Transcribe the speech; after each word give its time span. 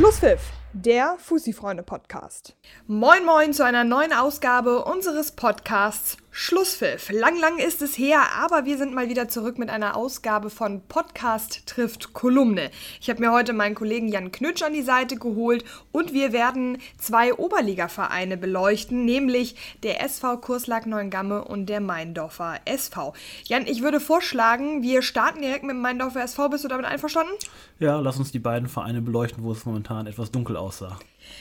Schlusspfiff, 0.00 0.40
der 0.72 1.16
Fussi-Freunde-Podcast. 1.18 2.54
Moin 2.86 3.24
Moin 3.24 3.52
zu 3.52 3.64
einer 3.64 3.84
neuen 3.84 4.12
Ausgabe 4.12 4.84
unseres 4.84 5.32
Podcasts 5.32 6.16
Schlusspfiff. 6.32 7.10
Lang, 7.10 7.36
lang 7.40 7.58
ist 7.58 7.82
es 7.82 7.98
her, 7.98 8.20
aber 8.38 8.64
wir 8.64 8.78
sind 8.78 8.94
mal 8.94 9.08
wieder 9.08 9.28
zurück 9.28 9.58
mit 9.58 9.68
einer 9.68 9.96
Ausgabe 9.96 10.48
von 10.48 10.80
Podcast 10.86 11.66
trifft 11.66 12.12
Kolumne. 12.12 12.70
Ich 13.00 13.10
habe 13.10 13.20
mir 13.20 13.32
heute 13.32 13.52
meinen 13.52 13.74
Kollegen 13.74 14.06
Jan 14.06 14.30
Knütsch 14.30 14.62
an 14.62 14.72
die 14.72 14.82
Seite 14.82 15.16
geholt 15.16 15.64
und 15.90 16.12
wir 16.12 16.32
werden 16.32 16.78
zwei 16.98 17.34
Oberligavereine 17.34 18.36
beleuchten, 18.36 19.04
nämlich 19.04 19.56
der 19.82 20.04
SV 20.04 20.36
Kurslag 20.36 20.86
Neuengamme 20.86 21.44
und 21.44 21.66
der 21.66 21.80
Meindorfer 21.80 22.60
SV. 22.64 23.12
Jan, 23.46 23.66
ich 23.66 23.82
würde 23.82 23.98
vorschlagen, 23.98 24.82
wir 24.82 25.02
starten 25.02 25.42
direkt 25.42 25.64
mit 25.64 25.74
dem 25.74 25.82
Meindorfer 25.82 26.22
SV. 26.22 26.48
Bist 26.48 26.62
du 26.62 26.68
damit 26.68 26.86
einverstanden? 26.86 27.32
Ja, 27.80 27.98
lass 27.98 28.18
uns 28.18 28.30
die 28.30 28.38
beiden 28.38 28.68
Vereine 28.68 29.02
beleuchten, 29.02 29.42
wo 29.42 29.50
es 29.50 29.66
momentan 29.66 30.06
etwas 30.06 30.30
dunkel 30.30 30.56
aussah. 30.60 30.98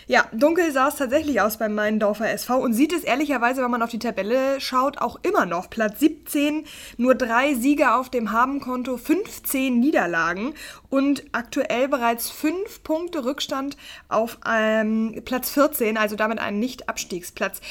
Ja, 0.08 0.26
dunkel 0.32 0.72
sah 0.72 0.88
es 0.88 0.96
tatsächlich 0.96 1.40
aus 1.42 1.58
beim 1.58 1.76
Meindorfer 1.76 2.30
SV 2.30 2.58
und 2.58 2.74
sieht 2.74 2.94
es 2.94 3.04
ehrlicherweise, 3.04 3.62
wenn 3.62 3.72
man 3.72 3.84
auf 3.84 3.92
die 3.92 4.00
Tabelle 4.00 4.60
schaut, 4.60 4.98
auch 4.98 5.20
immer 5.22 5.46
noch. 5.46 5.70
Platz 5.70 6.00
17, 6.00 6.66
nur 6.98 7.16
drei 7.16 7.54
Siege 7.54 7.94
auf 7.94 8.10
dem 8.10 8.32
Habenkonto, 8.32 8.98
15 8.98 9.80
Niederlagen 9.80 10.56
und 10.90 11.24
aktuell 11.32 11.88
bereits 11.88 12.30
fünf 12.30 12.84
Punkte 12.84 13.24
Rückstand 13.24 13.78
auf 14.08 14.40
ähm, 14.48 15.22
Platz 15.26 15.52
14, 15.52 15.98
also 15.98 16.16
damit 16.16 16.40
ein 16.40 16.60
Nicht-Abstiegsplatz. 16.60 17.62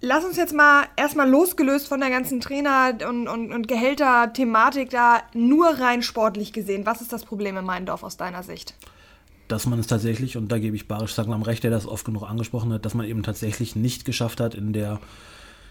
Lass 0.00 0.24
uns 0.24 0.36
jetzt 0.36 0.54
mal 0.54 0.86
erstmal 0.96 1.28
losgelöst 1.28 1.88
von 1.88 2.00
der 2.00 2.10
ganzen 2.10 2.40
Trainer- 2.40 2.94
und, 3.08 3.26
und, 3.26 3.52
und 3.52 3.66
Gehälter-Thematik 3.66 4.90
da 4.90 5.22
nur 5.34 5.68
rein 5.68 6.02
sportlich 6.02 6.52
gesehen. 6.52 6.86
Was 6.86 7.00
ist 7.00 7.12
das 7.12 7.24
Problem 7.24 7.56
in 7.56 7.64
Meindorf 7.64 8.04
aus 8.04 8.16
deiner 8.16 8.44
Sicht? 8.44 8.74
Dass 9.48 9.66
man 9.66 9.78
es 9.78 9.86
tatsächlich, 9.86 10.36
und 10.36 10.52
da 10.52 10.58
gebe 10.58 10.76
ich 10.76 10.88
Barisch 10.88 11.14
Saglam 11.14 11.42
recht, 11.42 11.64
der 11.64 11.70
das 11.70 11.86
oft 11.86 12.04
genug 12.04 12.22
angesprochen 12.22 12.72
hat, 12.72 12.84
dass 12.84 12.94
man 12.94 13.06
eben 13.06 13.22
tatsächlich 13.22 13.76
nicht 13.76 14.04
geschafft 14.04 14.40
hat, 14.40 14.54
in 14.54 14.72
der 14.72 15.00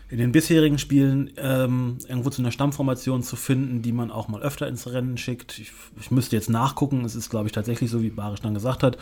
in 0.09 0.19
den 0.19 0.31
bisherigen 0.31 0.79
Spielen 0.79 1.31
ähm, 1.37 1.97
irgendwo 2.07 2.29
zu 2.29 2.41
einer 2.41 2.51
Stammformation 2.51 3.23
zu 3.23 3.35
finden, 3.35 3.81
die 3.81 3.91
man 3.91 4.09
auch 4.09 4.29
mal 4.29 4.41
öfter 4.41 4.67
ins 4.67 4.87
Rennen 4.87 5.17
schickt. 5.17 5.59
Ich, 5.59 5.71
ich 5.99 6.11
müsste 6.11 6.35
jetzt 6.35 6.49
nachgucken, 6.49 7.03
es 7.03 7.15
ist, 7.15 7.29
glaube 7.29 7.47
ich, 7.47 7.51
tatsächlich 7.51 7.91
so, 7.91 8.01
wie 8.01 8.09
Barisch 8.09 8.39
dann 8.39 8.53
gesagt 8.53 8.83
hat, 8.83 8.97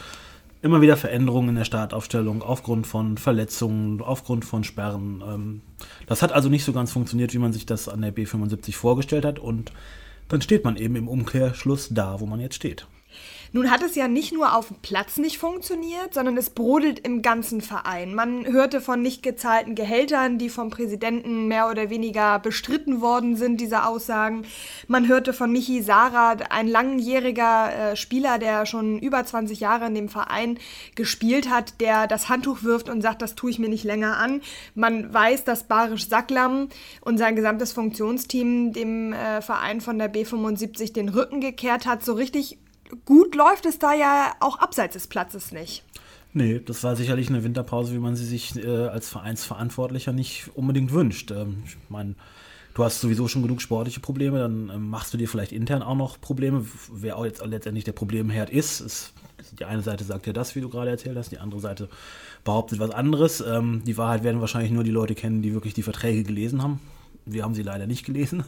immer 0.64 0.82
wieder 0.82 0.98
Veränderungen 0.98 1.50
in 1.50 1.56
der 1.56 1.66
Startaufstellung 1.66 2.42
aufgrund 2.42 2.88
von 2.88 3.20
Verletzungen, 3.20 4.02
aufgrund 4.02 4.46
von 4.46 4.64
Sperren. 4.64 5.24
Ähm, 5.28 5.62
das 6.08 6.24
hat 6.24 6.32
also 6.32 6.50
nicht 6.50 6.64
so 6.64 6.74
ganz 6.74 6.92
funktioniert, 6.92 7.36
wie 7.36 7.40
man 7.40 7.54
sich 7.54 7.68
das 7.68 7.88
an 7.88 8.02
der 8.02 8.16
B75 8.16 8.74
vorgestellt 8.74 9.26
hat 9.26 9.38
und 9.38 9.72
dann 10.28 10.42
steht 10.42 10.64
man 10.64 10.76
eben 10.76 10.96
im 10.96 11.08
Umkehrschluss 11.08 11.90
da, 11.92 12.20
wo 12.20 12.26
man 12.26 12.40
jetzt 12.40 12.56
steht. 12.56 12.88
Nun 13.56 13.72
hat 13.72 13.82
es 13.84 13.96
ja 13.96 14.10
nicht 14.10 14.34
nur 14.34 14.54
auf 14.54 14.68
dem 14.68 14.76
Platz 14.82 15.16
nicht 15.16 15.38
funktioniert, 15.38 16.14
sondern 16.14 16.36
es 16.36 16.50
brodelt 16.50 17.00
im 17.00 17.22
ganzen 17.22 17.62
Verein. 17.62 18.14
Man 18.14 18.46
hörte 18.46 18.82
von 18.82 19.02
nicht 19.02 19.24
gezahlten 19.24 19.76
Gehältern, 19.76 20.38
die 20.38 20.50
vom 20.50 20.70
Präsidenten 20.70 21.48
mehr 21.48 21.70
oder 21.70 21.90
weniger 21.90 22.38
bestritten 22.40 23.00
worden 23.00 23.38
sind, 23.38 23.62
diese 23.62 23.86
Aussagen. 23.86 24.46
Man 24.90 25.08
hörte 25.08 25.32
von 25.32 25.54
Michi 25.54 25.82
Sarah, 25.82 26.36
ein 26.50 26.68
langjähriger 26.68 27.92
äh, 27.92 27.96
Spieler, 27.96 28.40
der 28.40 28.66
schon 28.66 29.00
über 29.00 29.24
20 29.24 29.62
Jahre 29.62 29.86
in 29.86 29.96
dem 29.96 30.10
Verein 30.10 30.60
gespielt 30.96 31.50
hat, 31.50 31.80
der 31.80 32.08
das 32.08 32.28
Handtuch 32.28 32.64
wirft 32.64 32.90
und 32.90 33.00
sagt, 33.00 33.22
das 33.22 33.36
tue 33.36 33.52
ich 33.52 33.58
mir 33.58 33.70
nicht 33.70 33.86
länger 33.86 34.18
an. 34.18 34.42
Man 34.74 35.14
weiß, 35.14 35.46
dass 35.46 35.64
Barisch 35.64 36.10
Sacklam 36.10 36.68
und 37.00 37.18
sein 37.18 37.38
gesamtes 37.38 37.72
Funktionsteam 37.72 38.74
dem 38.74 39.14
äh, 39.14 39.42
Verein 39.42 39.80
von 39.80 39.98
der 39.98 40.14
B75 40.14 40.92
den 40.92 41.08
Rücken 41.08 41.40
gekehrt 41.40 41.86
hat. 41.86 42.04
So 42.04 42.12
richtig 42.12 42.58
gut 43.06 43.36
läuft 43.36 43.66
es 43.66 43.80
da 43.80 43.94
ja 43.94 44.34
auch 44.40 44.60
abseits 44.60 44.94
des 44.94 45.08
Platzes 45.08 45.52
nicht. 45.52 45.84
Nee, 46.34 46.60
das 46.60 46.84
war 46.84 46.98
sicherlich 46.98 47.30
eine 47.30 47.44
Winterpause, 47.44 47.94
wie 47.94 48.00
man 48.00 48.16
sie 48.16 48.26
sich 48.26 48.58
äh, 48.58 48.88
als 48.88 49.08
Vereinsverantwortlicher 49.08 50.12
nicht 50.12 50.50
unbedingt 50.54 50.92
wünscht. 50.92 51.32
Ähm, 51.32 51.64
ich 51.66 51.78
meine, 51.88 52.16
du 52.74 52.84
hast 52.84 53.00
sowieso 53.00 53.30
schon 53.30 53.42
genug 53.42 53.62
sportliche 53.62 54.02
Probleme, 54.02 54.40
dann 54.40 54.70
ähm, 54.70 54.90
machst 54.90 55.14
du 55.14 55.18
dir 55.18 55.30
vielleicht 55.30 55.54
intern 55.54 55.82
auch 55.82 55.96
noch 55.96 56.20
Probleme, 56.20 56.66
wer 56.92 57.18
auch 57.18 57.24
jetzt 57.24 57.44
letztendlich 57.46 57.86
der 57.86 57.94
Problemherd 57.94 58.50
ist. 58.50 58.82
ist. 58.82 59.14
Die 59.60 59.64
eine 59.64 59.82
Seite 59.82 60.04
sagt 60.04 60.28
ja 60.28 60.34
das, 60.34 60.56
wie 60.56 60.62
du 60.62 60.68
gerade 60.68 60.90
erzählt 60.90 61.16
hast, 61.16 61.32
die 61.32 61.38
andere 61.38 61.62
Seite 61.62 61.88
behauptet 62.44 62.80
was 62.80 62.92
anderes. 62.92 63.40
Ähm, 63.40 63.84
die 63.86 63.98
Wahrheit 63.98 64.24
werden 64.24 64.42
wahrscheinlich 64.42 64.72
nur 64.72 64.84
die 64.84 64.92
Leute 64.92 65.16
kennen, 65.16 65.42
die 65.42 65.54
wirklich 65.54 65.74
die 65.74 65.84
Verträge 65.84 66.24
gelesen 66.24 66.62
haben. 66.62 66.82
Wir 67.26 67.44
haben 67.44 67.56
sie 67.56 67.64
leider 67.64 67.88
nicht 67.88 68.06
gelesen. 68.06 68.44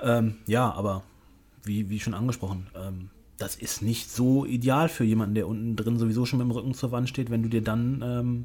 Ähm, 0.00 0.36
ja, 0.46 0.70
aber 0.70 1.02
wie, 1.64 1.88
wie 1.88 1.98
schon 1.98 2.12
angesprochen, 2.12 2.66
ähm, 2.76 3.08
das 3.38 3.56
ist 3.56 3.82
nicht 3.82 4.10
so 4.10 4.44
ideal 4.44 4.88
für 4.88 5.04
jemanden, 5.04 5.34
der 5.34 5.48
unten 5.48 5.76
drin 5.76 5.98
sowieso 5.98 6.24
schon 6.24 6.38
mit 6.38 6.48
dem 6.48 6.52
Rücken 6.52 6.74
zur 6.74 6.92
Wand 6.92 7.08
steht, 7.08 7.30
wenn 7.30 7.42
du 7.42 7.48
dir 7.48 7.62
dann 7.62 8.02
ähm, 8.04 8.44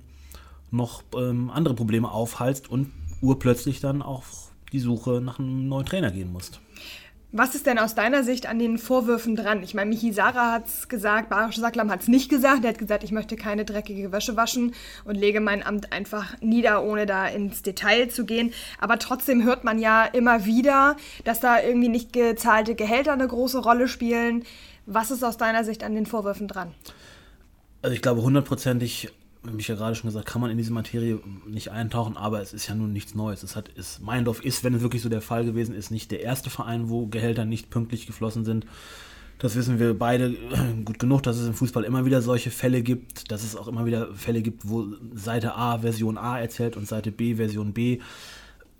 noch 0.71 1.03
ähm, 1.15 1.49
andere 1.49 1.75
Probleme 1.75 2.11
aufhalst 2.11 2.69
und 2.69 2.91
urplötzlich 3.21 3.79
dann 3.79 4.01
auch 4.01 4.23
die 4.71 4.79
Suche 4.79 5.21
nach 5.21 5.39
einem 5.39 5.67
neuen 5.67 5.85
Trainer 5.85 6.11
gehen 6.11 6.31
musst. 6.31 6.59
Was 7.33 7.55
ist 7.55 7.65
denn 7.65 7.79
aus 7.79 7.95
deiner 7.95 8.25
Sicht 8.25 8.45
an 8.45 8.59
den 8.59 8.77
Vorwürfen 8.77 9.37
dran? 9.37 9.63
Ich 9.63 9.73
meine, 9.73 9.89
Michi 9.89 10.11
Sarah 10.11 10.51
hat 10.51 10.67
es 10.67 10.89
gesagt, 10.89 11.29
Barisch 11.29 11.55
Sacklam 11.55 11.89
hat 11.89 12.01
es 12.01 12.09
nicht 12.09 12.29
gesagt. 12.29 12.65
Er 12.65 12.71
hat 12.71 12.77
gesagt, 12.77 13.05
ich 13.05 13.13
möchte 13.13 13.37
keine 13.37 13.63
dreckige 13.63 14.11
Wäsche 14.11 14.35
waschen 14.35 14.73
und 15.05 15.15
lege 15.15 15.39
mein 15.39 15.65
Amt 15.65 15.93
einfach 15.93 16.35
nieder, 16.41 16.83
ohne 16.83 17.05
da 17.05 17.27
ins 17.27 17.61
Detail 17.61 18.09
zu 18.09 18.25
gehen. 18.25 18.51
Aber 18.81 18.99
trotzdem 18.99 19.45
hört 19.45 19.63
man 19.63 19.79
ja 19.79 20.03
immer 20.03 20.43
wieder, 20.43 20.97
dass 21.23 21.39
da 21.39 21.61
irgendwie 21.61 21.87
nicht 21.87 22.11
gezahlte 22.11 22.75
Gehälter 22.75 23.13
eine 23.13 23.29
große 23.29 23.59
Rolle 23.59 23.87
spielen. 23.87 24.43
Was 24.85 25.11
ist 25.11 25.23
aus 25.23 25.37
deiner 25.37 25.63
Sicht 25.63 25.83
an 25.83 25.95
den 25.95 26.05
Vorwürfen 26.05 26.47
dran? 26.47 26.71
Also 27.81 27.95
ich 27.95 28.01
glaube 28.01 28.21
hundertprozentig, 28.21 29.09
wie 29.43 29.59
ich 29.59 29.67
ja 29.67 29.75
gerade 29.75 29.95
schon 29.95 30.09
gesagt, 30.09 30.27
kann 30.27 30.41
man 30.41 30.51
in 30.51 30.57
diese 30.57 30.73
Materie 30.73 31.19
nicht 31.47 31.71
eintauchen, 31.71 32.17
aber 32.17 32.41
es 32.41 32.53
ist 32.53 32.67
ja 32.67 32.75
nun 32.75 32.93
nichts 32.93 33.15
Neues. 33.15 33.43
Es 33.43 33.55
hat, 33.55 33.69
es, 33.75 33.99
Meindorf 33.99 34.43
ist, 34.43 34.63
wenn 34.63 34.73
es 34.73 34.81
wirklich 34.81 35.01
so 35.01 35.09
der 35.09 35.21
Fall 35.21 35.45
gewesen 35.45 35.73
ist, 35.73 35.91
nicht 35.91 36.11
der 36.11 36.21
erste 36.21 36.49
Verein, 36.49 36.89
wo 36.89 37.07
Gehälter 37.07 37.45
nicht 37.45 37.69
pünktlich 37.69 38.05
geflossen 38.05 38.45
sind. 38.45 38.65
Das 39.39 39.55
wissen 39.55 39.79
wir 39.79 39.97
beide 39.97 40.35
gut 40.85 40.99
genug, 40.99 41.23
dass 41.23 41.37
es 41.37 41.47
im 41.47 41.55
Fußball 41.55 41.83
immer 41.83 42.05
wieder 42.05 42.21
solche 42.21 42.51
Fälle 42.51 42.83
gibt, 42.83 43.31
dass 43.31 43.43
es 43.43 43.55
auch 43.55 43.67
immer 43.67 43.85
wieder 43.85 44.13
Fälle 44.13 44.43
gibt, 44.43 44.69
wo 44.69 44.85
Seite 45.13 45.55
A 45.55 45.79
Version 45.79 46.17
A 46.17 46.39
erzählt 46.39 46.77
und 46.77 46.87
Seite 46.87 47.11
B 47.11 47.35
Version 47.35 47.73
B 47.73 47.99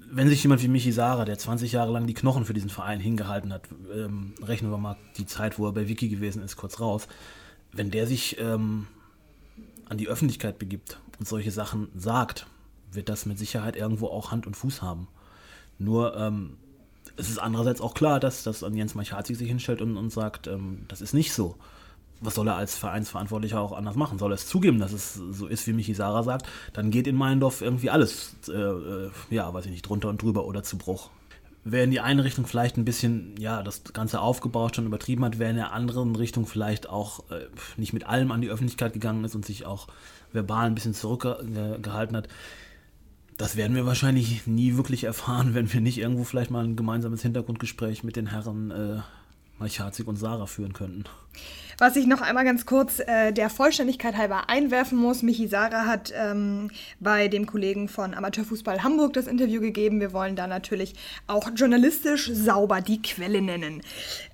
wenn 0.09 0.27
sich 0.27 0.43
jemand 0.43 0.61
wie 0.61 0.67
Michi 0.67 0.91
Sarah, 0.91 1.25
der 1.25 1.37
20 1.37 1.71
Jahre 1.71 1.91
lang 1.91 2.07
die 2.07 2.13
Knochen 2.13 2.45
für 2.45 2.53
diesen 2.53 2.69
Verein 2.69 2.99
hingehalten 2.99 3.53
hat, 3.53 3.63
ähm, 3.93 4.33
rechnen 4.41 4.71
wir 4.71 4.77
mal 4.77 4.97
die 5.17 5.25
Zeit, 5.25 5.59
wo 5.59 5.65
er 5.65 5.73
bei 5.73 5.87
Wiki 5.87 6.09
gewesen 6.09 6.43
ist, 6.43 6.57
kurz 6.57 6.79
raus, 6.79 7.07
wenn 7.71 7.91
der 7.91 8.07
sich 8.07 8.37
ähm, 8.39 8.87
an 9.85 9.97
die 9.97 10.07
Öffentlichkeit 10.07 10.59
begibt 10.59 10.99
und 11.19 11.27
solche 11.27 11.51
Sachen 11.51 11.89
sagt, 11.95 12.47
wird 12.91 13.09
das 13.09 13.25
mit 13.25 13.39
Sicherheit 13.39 13.75
irgendwo 13.75 14.07
auch 14.07 14.31
Hand 14.31 14.47
und 14.47 14.55
Fuß 14.55 14.81
haben. 14.81 15.07
Nur 15.79 16.15
ähm, 16.17 16.57
es 17.15 17.29
ist 17.29 17.37
andererseits 17.37 17.81
auch 17.81 17.93
klar, 17.93 18.19
dass, 18.19 18.43
dass 18.43 18.61
Jens 18.61 18.95
Machatzik 18.95 19.37
sich 19.37 19.47
hinstellt 19.47 19.81
und, 19.81 19.97
und 19.97 20.11
sagt, 20.11 20.47
ähm, 20.47 20.85
das 20.87 21.01
ist 21.01 21.13
nicht 21.13 21.33
so 21.33 21.55
was 22.21 22.35
soll 22.35 22.47
er 22.47 22.55
als 22.55 22.77
Vereinsverantwortlicher 22.77 23.59
auch 23.59 23.73
anders 23.73 23.95
machen? 23.95 24.19
Soll 24.19 24.31
er 24.31 24.35
es 24.35 24.47
zugeben, 24.47 24.79
dass 24.79 24.93
es 24.93 25.15
so 25.15 25.47
ist, 25.47 25.67
wie 25.67 25.73
Michi 25.73 25.93
Sarah 25.93 26.23
sagt? 26.23 26.47
Dann 26.73 26.91
geht 26.91 27.07
in 27.07 27.15
Meindorf 27.15 27.61
irgendwie 27.61 27.89
alles, 27.89 28.35
äh, 28.47 28.53
äh, 28.53 29.11
ja, 29.29 29.53
weiß 29.53 29.65
ich 29.65 29.71
nicht, 29.71 29.81
drunter 29.81 30.09
und 30.09 30.21
drüber 30.21 30.45
oder 30.45 30.63
zu 30.63 30.77
Bruch. 30.77 31.09
Wer 31.63 31.83
in 31.83 31.91
die 31.91 31.99
eine 31.99 32.23
Richtung 32.23 32.45
vielleicht 32.45 32.77
ein 32.77 32.85
bisschen, 32.85 33.35
ja, 33.37 33.61
das 33.61 33.83
Ganze 33.93 34.21
aufgebaut 34.21 34.75
schon 34.75 34.85
übertrieben 34.85 35.25
hat, 35.25 35.37
wer 35.37 35.49
in 35.49 35.57
der 35.57 35.73
anderen 35.73 36.15
Richtung 36.15 36.45
vielleicht 36.45 36.89
auch 36.89 37.29
äh, 37.31 37.47
nicht 37.77 37.93
mit 37.93 38.07
allem 38.07 38.31
an 38.31 38.41
die 38.41 38.49
Öffentlichkeit 38.49 38.93
gegangen 38.93 39.23
ist 39.23 39.35
und 39.35 39.45
sich 39.45 39.65
auch 39.65 39.87
verbal 40.31 40.67
ein 40.67 40.75
bisschen 40.75 40.93
zurückgehalten 40.93 42.15
hat, 42.15 42.27
das 43.37 43.55
werden 43.55 43.75
wir 43.75 43.85
wahrscheinlich 43.85 44.45
nie 44.45 44.75
wirklich 44.75 45.03
erfahren, 45.03 45.53
wenn 45.53 45.71
wir 45.73 45.81
nicht 45.81 45.97
irgendwo 45.97 46.23
vielleicht 46.23 46.51
mal 46.51 46.63
ein 46.63 46.75
gemeinsames 46.75 47.21
Hintergrundgespräch 47.21 48.03
mit 48.03 48.15
den 48.15 48.27
Herren 48.27 48.71
äh, 48.71 48.99
Malchatzik 49.61 50.07
und 50.07 50.17
Sarah 50.17 50.47
führen 50.47 50.73
könnten. 50.73 51.05
Was 51.77 51.95
ich 51.95 52.05
noch 52.05 52.21
einmal 52.21 52.43
ganz 52.43 52.65
kurz 52.65 52.99
äh, 52.99 53.31
der 53.31 53.49
Vollständigkeit 53.49 54.15
halber 54.15 54.49
einwerfen 54.49 54.97
muss, 54.97 55.23
Michi 55.23 55.47
Sarah 55.47 55.85
hat 55.85 56.13
ähm, 56.15 56.69
bei 56.99 57.27
dem 57.27 57.45
Kollegen 57.45 57.87
von 57.87 58.13
Amateurfußball 58.13 58.83
Hamburg 58.83 59.13
das 59.13 59.27
Interview 59.27 59.61
gegeben. 59.61 59.99
Wir 59.99 60.13
wollen 60.13 60.35
da 60.35 60.47
natürlich 60.47 60.93
auch 61.27 61.49
journalistisch 61.55 62.29
sauber 62.31 62.81
die 62.81 63.01
Quelle 63.01 63.41
nennen. 63.41 63.81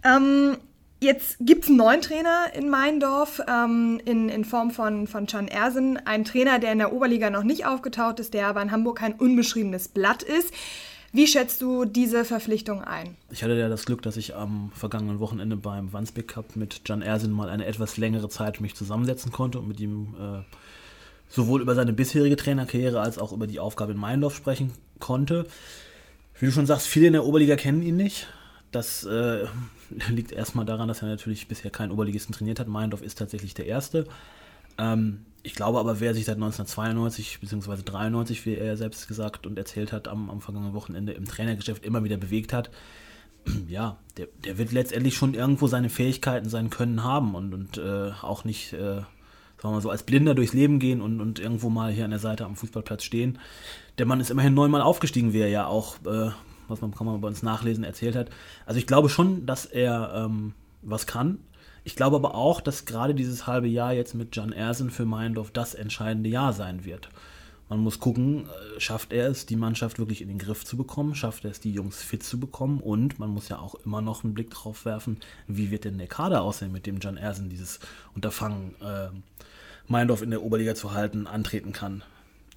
Ähm, 0.03 0.57
Jetzt 0.99 1.37
gibt 1.39 1.65
es 1.65 1.69
einen 1.69 1.77
neuen 1.77 2.01
Trainer 2.01 2.47
in 2.55 2.69
Meindorf 2.69 3.39
ähm, 3.47 4.01
in, 4.05 4.29
in 4.29 4.43
Form 4.43 4.71
von, 4.71 5.05
von 5.05 5.27
Can 5.27 5.47
Ersen. 5.47 5.97
Ein 6.07 6.25
Trainer, 6.25 6.57
der 6.57 6.71
in 6.71 6.79
der 6.79 6.91
Oberliga 6.91 7.29
noch 7.29 7.43
nicht 7.43 7.67
aufgetaucht 7.67 8.19
ist, 8.19 8.33
der 8.33 8.47
aber 8.47 8.63
in 8.63 8.71
Hamburg 8.71 8.97
kein 8.97 9.13
unbeschriebenes 9.13 9.89
Blatt 9.89 10.23
ist. 10.23 10.51
Wie 11.13 11.27
schätzt 11.27 11.61
du 11.61 11.85
diese 11.85 12.25
Verpflichtung 12.25 12.83
ein? 12.83 13.15
Ich 13.31 13.43
hatte 13.43 13.57
ja 13.57 13.69
das 13.69 13.85
Glück, 13.85 14.01
dass 14.01 14.17
ich 14.17 14.35
am 14.35 14.71
vergangenen 14.73 15.19
Wochenende 15.19 15.55
beim 15.55 15.93
Wandsbek 15.93 16.27
Cup 16.27 16.55
mit 16.55 16.83
Can 16.83 17.01
Ersin 17.01 17.31
mal 17.31 17.49
eine 17.49 17.65
etwas 17.65 17.97
längere 17.97 18.29
Zeit 18.29 18.59
mich 18.59 18.75
zusammensetzen 18.75 19.31
konnte 19.31 19.59
und 19.59 19.67
mit 19.67 19.79
ihm 19.79 20.15
äh, 20.19 20.43
sowohl 21.29 21.61
über 21.61 21.75
seine 21.75 21.93
bisherige 21.93 22.35
Trainerkarriere 22.35 22.99
als 22.99 23.17
auch 23.17 23.31
über 23.31 23.47
die 23.47 23.59
Aufgabe 23.59 23.93
in 23.93 23.97
Meindorf 23.97 24.35
sprechen 24.35 24.71
konnte. 24.99 25.45
Wie 26.39 26.45
du 26.45 26.51
schon 26.51 26.65
sagst, 26.65 26.87
viele 26.87 27.07
in 27.07 27.13
der 27.13 27.25
Oberliga 27.25 27.55
kennen 27.55 27.81
ihn 27.81 27.95
nicht. 27.95 28.27
Das 28.71 29.05
äh, 29.05 29.45
liegt 30.09 30.31
erstmal 30.31 30.65
daran, 30.65 30.87
dass 30.87 31.01
er 31.01 31.07
natürlich 31.07 31.47
bisher 31.47 31.71
keinen 31.71 31.91
Oberligisten 31.91 32.35
trainiert 32.35 32.59
hat. 32.59 32.67
Meyendorf 32.67 33.01
ist 33.01 33.17
tatsächlich 33.17 33.53
der 33.53 33.65
Erste. 33.65 34.05
Ähm, 34.77 35.25
ich 35.47 35.55
glaube 35.55 35.79
aber, 35.79 36.01
wer 36.01 36.13
sich 36.13 36.25
seit 36.25 36.35
1992 36.35 37.39
bzw. 37.39 37.81
93, 37.85 38.45
wie 38.45 38.55
er 38.55 38.75
selbst 38.75 39.07
gesagt 39.07 39.47
und 39.47 39.57
erzählt 39.57 39.93
hat, 39.93 40.09
am, 40.09 40.29
am 40.29 40.41
vergangenen 40.41 40.73
Wochenende 40.73 41.13
im 41.13 41.23
Trainergeschäft 41.23 41.85
immer 41.85 42.03
wieder 42.03 42.17
bewegt 42.17 42.51
hat, 42.51 42.69
ja, 43.69 43.97
der, 44.17 44.27
der 44.43 44.57
wird 44.57 44.73
letztendlich 44.73 45.15
schon 45.15 45.33
irgendwo 45.33 45.67
seine 45.67 45.87
Fähigkeiten, 45.87 46.49
sein 46.49 46.69
Können 46.69 47.05
haben 47.05 47.33
und, 47.33 47.53
und 47.53 47.77
äh, 47.77 48.11
auch 48.21 48.43
nicht, 48.43 48.73
äh, 48.73 48.77
sagen 48.77 49.07
wir 49.61 49.71
mal 49.71 49.81
so, 49.81 49.89
als 49.89 50.03
Blinder 50.03 50.35
durchs 50.35 50.51
Leben 50.51 50.79
gehen 50.79 50.99
und, 50.99 51.21
und 51.21 51.39
irgendwo 51.39 51.69
mal 51.69 51.93
hier 51.93 52.03
an 52.03 52.11
der 52.11 52.19
Seite 52.19 52.43
am 52.43 52.57
Fußballplatz 52.57 53.05
stehen. 53.05 53.39
Der 53.99 54.05
Mann 54.05 54.19
ist 54.19 54.29
immerhin 54.29 54.53
neunmal 54.53 54.81
aufgestiegen, 54.81 55.31
wie 55.31 55.39
er 55.39 55.49
ja 55.49 55.65
auch, 55.65 55.95
äh, 56.05 56.31
was 56.67 56.81
man 56.81 56.93
kann 56.93 57.07
man 57.07 57.21
bei 57.21 57.27
uns 57.29 57.41
nachlesen, 57.41 57.85
erzählt 57.85 58.17
hat. 58.17 58.29
Also 58.65 58.79
ich 58.79 58.85
glaube 58.85 59.07
schon, 59.07 59.45
dass 59.45 59.65
er 59.65 60.11
ähm, 60.13 60.55
was 60.81 61.07
kann. 61.07 61.39
Ich 61.87 61.95
glaube 61.95 62.17
aber 62.17 62.35
auch, 62.35 62.59
dass 62.59 62.83
gerade 62.83 63.15
dieses 63.15 63.47
halbe 63.47 63.69
Jahr 63.69 63.93
jetzt 63.93 64.13
mit 64.13 64.35
Jan 64.35 64.51
Ersen 64.51 64.89
für 64.89 65.05
Meyendorf 65.05 65.51
das 65.51 65.73
entscheidende 65.73 66.29
Jahr 66.29 66.51
sein 66.51 66.83
wird. 66.83 67.07
Man 67.69 67.79
muss 67.79 68.01
gucken, 68.01 68.45
äh, 68.45 68.81
schafft 68.81 69.13
er 69.13 69.29
es, 69.29 69.45
die 69.45 69.55
Mannschaft 69.55 69.97
wirklich 69.97 70.21
in 70.21 70.27
den 70.27 70.37
Griff 70.37 70.65
zu 70.65 70.75
bekommen, 70.75 71.15
schafft 71.15 71.45
er 71.45 71.51
es, 71.51 71.61
die 71.61 71.71
Jungs 71.71 72.03
fit 72.03 72.23
zu 72.23 72.41
bekommen 72.41 72.81
und 72.81 73.19
man 73.19 73.29
muss 73.29 73.47
ja 73.47 73.59
auch 73.59 73.75
immer 73.85 74.01
noch 74.01 74.25
einen 74.25 74.33
Blick 74.33 74.49
drauf 74.49 74.83
werfen, 74.83 75.21
wie 75.47 75.71
wird 75.71 75.85
denn 75.85 75.97
der 75.97 76.07
Kader 76.07 76.41
aussehen, 76.41 76.73
mit 76.73 76.87
dem 76.87 76.99
Jan 76.99 77.15
Ersen 77.15 77.47
dieses 77.47 77.79
Unterfangen 78.13 78.75
äh, 78.81 79.07
Meyendorf 79.87 80.21
in 80.21 80.31
der 80.31 80.43
Oberliga 80.43 80.75
zu 80.75 80.91
halten, 80.91 81.25
antreten 81.25 81.71
kann. 81.71 82.03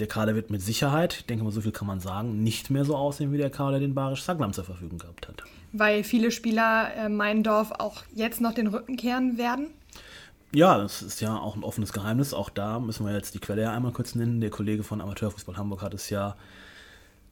Der 0.01 0.09
Kader 0.09 0.35
wird 0.35 0.51
mit 0.51 0.63
Sicherheit, 0.63 1.15
ich 1.15 1.27
denke 1.27 1.45
mal, 1.45 1.53
so 1.53 1.61
viel 1.61 1.73
kann 1.73 1.87
man 1.87 2.01
sagen, 2.01 2.43
nicht 2.43 2.71
mehr 2.71 2.85
so 2.85 2.97
aussehen 2.97 3.33
wie 3.33 3.39
der 3.39 3.51
Kader, 3.51 3.79
den 3.79 3.95
Barisch 3.95 4.23
Saglam 4.23 4.53
zur 4.53 4.65
Verfügung 4.65 4.99
gehabt 4.99 5.29
hat 5.29 5.45
weil 5.73 6.05
viele 6.05 6.31
Spieler 6.31 6.95
äh, 6.97 7.09
Meindorf 7.09 7.73
auch 7.79 8.03
jetzt 8.15 8.41
noch 8.41 8.53
den 8.53 8.67
Rücken 8.67 8.97
kehren 8.97 9.39
werden? 9.39 9.69
Ja, 10.53 10.79
das 10.79 11.03
ist 11.03 11.21
ja 11.21 11.37
auch 11.37 11.55
ein 11.55 11.63
offenes 11.63 11.93
Geheimnis. 11.93 12.35
Auch 12.35 12.51
da 12.51 12.81
müssen 12.81 13.07
wir 13.07 13.15
jetzt 13.15 13.35
die 13.35 13.39
Quelle 13.39 13.63
ja 13.63 13.73
einmal 13.73 13.93
kurz 13.93 14.15
nennen. 14.15 14.41
Der 14.41 14.51
Kollege 14.51 14.83
von 14.83 15.01
Amateurfußball 15.01 15.57
Hamburg 15.57 15.83
hat 15.83 15.95
es 15.95 16.11
ja 16.11 16.35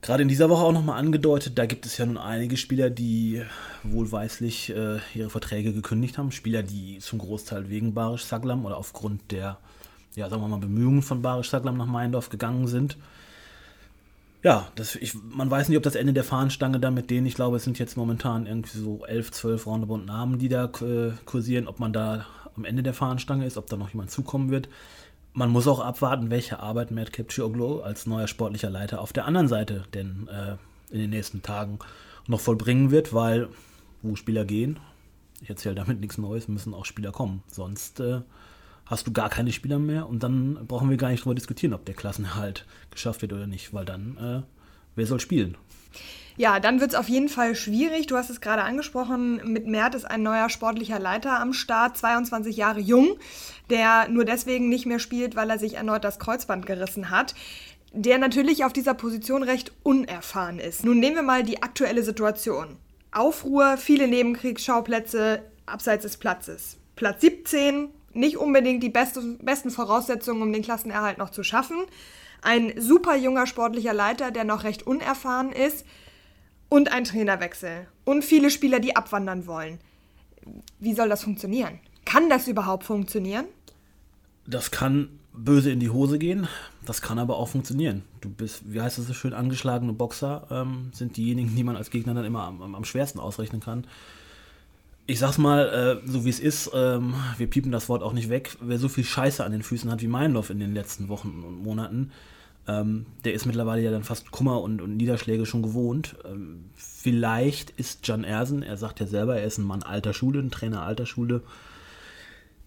gerade 0.03 0.23
in 0.23 0.29
dieser 0.29 0.49
Woche 0.49 0.63
auch 0.63 0.73
nochmal 0.73 1.01
angedeutet. 1.01 1.59
Da 1.59 1.67
gibt 1.67 1.85
es 1.85 1.99
ja 1.99 2.07
nun 2.07 2.17
einige 2.17 2.57
Spieler, 2.57 2.91
die 2.91 3.43
wohlweislich 3.83 4.71
äh, 4.71 4.99
ihre 5.15 5.31
Verträge 5.31 5.73
gekündigt 5.73 6.17
haben. 6.17 6.31
Spieler, 6.31 6.63
die 6.63 6.99
zum 7.01 7.19
Großteil 7.19 7.69
wegen 7.69 7.93
Barisch 7.93 8.25
Saglam 8.25 8.65
oder 8.65 8.77
aufgrund 8.77 9.33
der, 9.33 9.59
ja, 10.15 10.29
sagen 10.29 10.43
wir 10.43 10.49
mal, 10.49 10.59
Bemühungen 10.59 11.03
von 11.03 11.23
Barisch 11.23 11.51
Saglam 11.51 11.77
nach 11.77 11.87
Meindorf 11.87 12.29
gegangen 12.29 12.67
sind 12.67 12.97
ja, 14.43 14.69
das, 14.77 14.95
ich, 14.95 15.15
man 15.15 15.51
weiß 15.51 15.69
nicht, 15.69 15.77
ob 15.77 15.83
das 15.83 15.97
Ende 15.97 16.13
der 16.13 16.25
Fahnenstange 16.25 16.79
da 16.79 16.91
mit 16.91 17.11
denen, 17.11 17.27
ich 17.27 17.35
glaube, 17.35 17.57
es 17.57 17.65
sind 17.65 17.79
jetzt 17.79 17.97
momentan 17.97 18.47
irgendwie 18.47 18.79
so 18.79 19.05
11, 19.05 19.33
12 19.33 19.67
roundabout 19.67 19.99
Namen, 19.99 20.39
die 20.39 20.49
da 20.49 20.67
äh, 20.81 21.13
kursieren, 21.25 21.67
ob 21.67 21.81
man 21.81 21.93
da 21.93 22.27
am 22.57 22.65
Ende 22.65 22.83
der 22.83 22.95
Fahnenstange 22.95 23.47
ist, 23.47 23.57
ob 23.57 23.67
da 23.67 23.77
noch 23.77 23.91
jemand 23.91 24.11
zukommen 24.11 24.51
wird. 24.51 24.69
Man 25.33 25.51
muss 25.51 25.67
auch 25.67 25.81
abwarten, 25.81 26.31
welche 26.31 26.61
Arbeit 26.61 26.91
Matt 26.91 27.13
Kipchioglu 27.13 27.81
als 27.81 28.07
neuer 28.07 28.29
sportlicher 28.29 28.71
Leiter 28.71 29.01
auf 29.01 29.13
der 29.13 29.25
anderen 29.25 29.49
Seite 29.49 29.85
denn 29.93 30.29
äh, 30.29 30.57
in 30.93 31.01
den 31.01 31.11
nächsten 31.11 31.43
Tagen 31.43 31.79
noch 32.27 32.41
vollbringen 32.41 32.91
wird, 32.91 33.13
weil 33.13 33.49
wo 34.03 34.15
Spieler 34.15 34.45
gehen, 34.45 34.79
ich 35.43 35.51
erzähle 35.51 35.75
damit 35.75 36.01
nichts 36.01 36.19
Neues, 36.19 36.47
müssen 36.49 36.75
auch 36.75 36.85
Spieler 36.85 37.13
kommen. 37.13 37.43
Sonst 37.51 38.01
äh, 38.01 38.21
hast 38.89 39.07
du 39.07 39.13
gar 39.13 39.29
keine 39.29 39.53
Spieler 39.53 39.79
mehr 39.79 40.09
und 40.09 40.23
dann 40.23 40.67
brauchen 40.67 40.91
wir 40.91 40.97
gar 40.97 41.11
nicht 41.11 41.25
drüber 41.25 41.35
diskutieren, 41.35 41.75
ob 41.75 41.85
der 41.85 41.95
Klassenerhalt 41.95 42.67
geschafft 42.91 43.23
wird 43.23 43.33
oder 43.33 43.47
nicht, 43.47 43.73
weil 43.73 43.85
dann, 43.85 44.17
äh, 44.19 44.43
wer 44.97 45.07
soll 45.07 45.21
spielen? 45.21 45.57
Ja, 46.37 46.61
dann 46.61 46.81
wird 46.81 46.93
es 46.93 46.97
auf 46.97 47.09
jeden 47.09 47.29
Fall 47.29 47.57
schwierig. 47.57 48.07
Du 48.07 48.17
hast 48.17 48.31
es 48.31 48.41
gerade 48.41 48.63
angesprochen, 48.63 49.41
mit 49.45 49.67
Mert 49.67 49.97
ist 49.97 50.05
ein 50.05 50.23
neuer 50.23 50.49
sportlicher 50.49 51.01
Leiter 51.01 51.41
am 51.41 51.53
Start, 51.53 51.97
22 51.97 52.57
Jahre 52.57 52.79
jung, 52.79 53.19
der 53.71 54.09
nur 54.09 54.25
deswegen 54.25 54.69
nicht 54.69 54.87
mehr 54.87 55.01
spielt, 55.01 55.35
weil 55.35 55.51
er 55.51 55.59
sich 55.59 55.75
erneut 55.75 56.05
das 56.05 56.19
Kreuzband 56.19 56.65
gerissen 56.65 57.11
hat 57.11 57.35
der 57.93 58.19
natürlich 58.19 58.65
auf 58.65 58.73
dieser 58.73 58.95
Position 58.95 59.43
recht 59.43 59.73
unerfahren 59.83 60.59
ist. 60.59 60.85
Nun 60.85 61.01
nehmen 61.01 61.17
wir 61.17 61.23
mal 61.23 61.43
die 61.43 61.63
aktuelle 61.63 62.03
Situation. 62.03 62.77
Aufruhr, 63.13 63.77
viele 63.77 64.09
Nebenkriegsschauplätze 64.09 65.43
abseits 65.67 66.03
des 66.03 66.17
Platzes. 66.19 66.77
Platz 66.97 67.23
17, 67.23 67.89
nicht 68.19 68.37
unbedingt 68.37 68.83
die 68.83 68.89
beste, 68.89 69.21
besten 69.41 69.71
Voraussetzungen, 69.71 70.43
um 70.43 70.53
den 70.53 70.63
Klassenerhalt 70.63 71.19
noch 71.19 71.31
zu 71.31 71.43
schaffen. 71.43 71.77
Ein 72.43 72.73
super 72.79 73.17
junger 73.17 73.47
sportlicher 73.47 73.95
Leiter, 73.95 74.31
der 74.31 74.45
noch 74.45 74.65
recht 74.65 74.87
unerfahren 74.87 75.53
ist. 75.53 75.87
Und 76.69 76.93
ein 76.93 77.05
Trainerwechsel. 77.05 77.87
Und 78.05 78.25
viele 78.25 78.51
Spieler, 78.51 78.79
die 78.79 78.95
abwandern 78.95 79.47
wollen. 79.47 79.79
Wie 80.79 80.93
soll 80.93 81.09
das 81.09 81.23
funktionieren? 81.23 81.81
Kann 82.05 82.29
das 82.29 82.47
überhaupt 82.47 82.85
funktionieren? 82.85 83.47
Das 84.47 84.71
kann 84.71 85.09
böse 85.33 85.71
in 85.71 85.81
die 85.81 85.89
Hose 85.89 86.19
gehen. 86.19 86.47
Das 86.85 87.01
kann 87.01 87.19
aber 87.19 87.39
auch 87.39 87.49
funktionieren. 87.49 88.03
Du 88.21 88.29
bist, 88.29 88.63
wie 88.67 88.81
heißt 88.81 88.99
das 88.99 89.07
so 89.07 89.15
schön, 89.15 89.33
angeschlagene 89.33 89.93
Boxer 89.95 90.47
ähm, 90.51 90.91
sind 90.93 91.17
diejenigen, 91.17 91.55
die 91.57 91.65
man 91.65 91.77
als 91.77 91.91
Gegner 91.91 92.15
dann 92.15 92.25
immer 92.25 92.43
am, 92.43 92.75
am 92.75 92.85
schwersten 92.85 93.19
ausrechnen 93.19 93.61
kann 93.61 93.87
ich 95.09 95.19
sag's 95.19 95.39
mal, 95.39 96.01
äh, 96.05 96.09
so 96.09 96.27
wie 96.27 96.29
es 96.29 96.39
ist, 96.39 96.71
ähm, 96.75 97.15
wir 97.39 97.49
piepen 97.49 97.73
das 97.73 97.89
Wort 97.89 98.03
auch 98.03 98.13
nicht 98.13 98.29
weg, 98.29 98.57
wer 98.61 98.79
so 98.79 98.91
viel 98.91 99.05
Scheiße 99.05 99.43
an 99.43 99.53
den 99.53 99.63
Füßen 99.63 99.91
hat 99.91 100.03
wie 100.03 100.07
Meinloff 100.07 100.51
in 100.51 100.61
den 100.61 100.75
letzten 100.75 101.09
Wochen 101.09 101.43
und 101.47 101.63
Monaten, 101.63 102.13
ähm, 102.67 103.07
der 103.25 103.33
ist 103.33 103.47
mittlerweile 103.47 103.81
ja 103.81 103.91
dann 103.91 104.05
fast 104.05 104.31
Kummer 104.31 104.61
und, 104.61 104.83
und 104.83 104.99
Niederschläge 104.99 105.47
schon 105.47 105.63
gewohnt. 105.63 106.17
Ähm, 106.27 106.67
vielleicht 106.75 107.71
ist 107.71 108.07
John 108.07 108.23
Ersen, 108.23 108.63
er 108.63 108.77
sagt 108.77 109.01
ja 109.01 109.07
selber, 109.07 109.39
er 109.39 109.47
ist 109.47 109.57
ein 109.57 109.65
Mann 109.65 109.83
alter 109.83 110.13
Schule, 110.13 110.41
ein 110.41 110.51
Trainer 110.51 110.83
alter 110.83 111.07
Schule, 111.07 111.43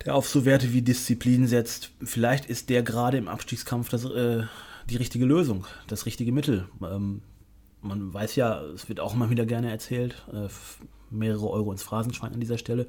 der 0.03 0.15
auf 0.15 0.27
so 0.27 0.43
Werte 0.43 0.73
wie 0.73 0.81
Disziplin 0.81 1.45
setzt. 1.45 1.91
Vielleicht 2.03 2.47
ist 2.47 2.71
der 2.71 2.81
gerade 2.81 3.17
im 3.17 3.27
Abstiegskampf 3.27 3.89
das, 3.89 4.05
äh, 4.05 4.45
die 4.89 4.97
richtige 4.97 5.25
Lösung, 5.25 5.67
das 5.85 6.07
richtige 6.07 6.31
Mittel. 6.31 6.67
Ähm, 6.81 7.21
man 7.83 8.11
weiß 8.11 8.35
ja, 8.35 8.63
es 8.63 8.89
wird 8.89 8.99
auch 8.99 9.13
immer 9.13 9.29
wieder 9.29 9.45
gerne 9.45 9.69
erzählt, 9.69 10.25
äh, 10.33 10.47
mehrere 11.11 11.49
Euro 11.49 11.71
ins 11.71 11.83
Phrasenschwein 11.83 12.33
an 12.33 12.39
dieser 12.39 12.57
Stelle. 12.57 12.87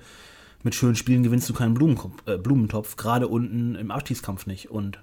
Mit 0.62 0.74
schönen 0.74 0.96
Spielen 0.96 1.22
gewinnst 1.22 1.48
du 1.48 1.54
keinen 1.54 1.74
Blumentopf, 1.74 2.22
äh, 2.26 2.38
Blumentopf 2.38 2.96
gerade 2.96 3.28
unten 3.28 3.74
im 3.74 3.90
Abstiegskampf 3.90 4.46
nicht. 4.46 4.70
Und 4.70 5.00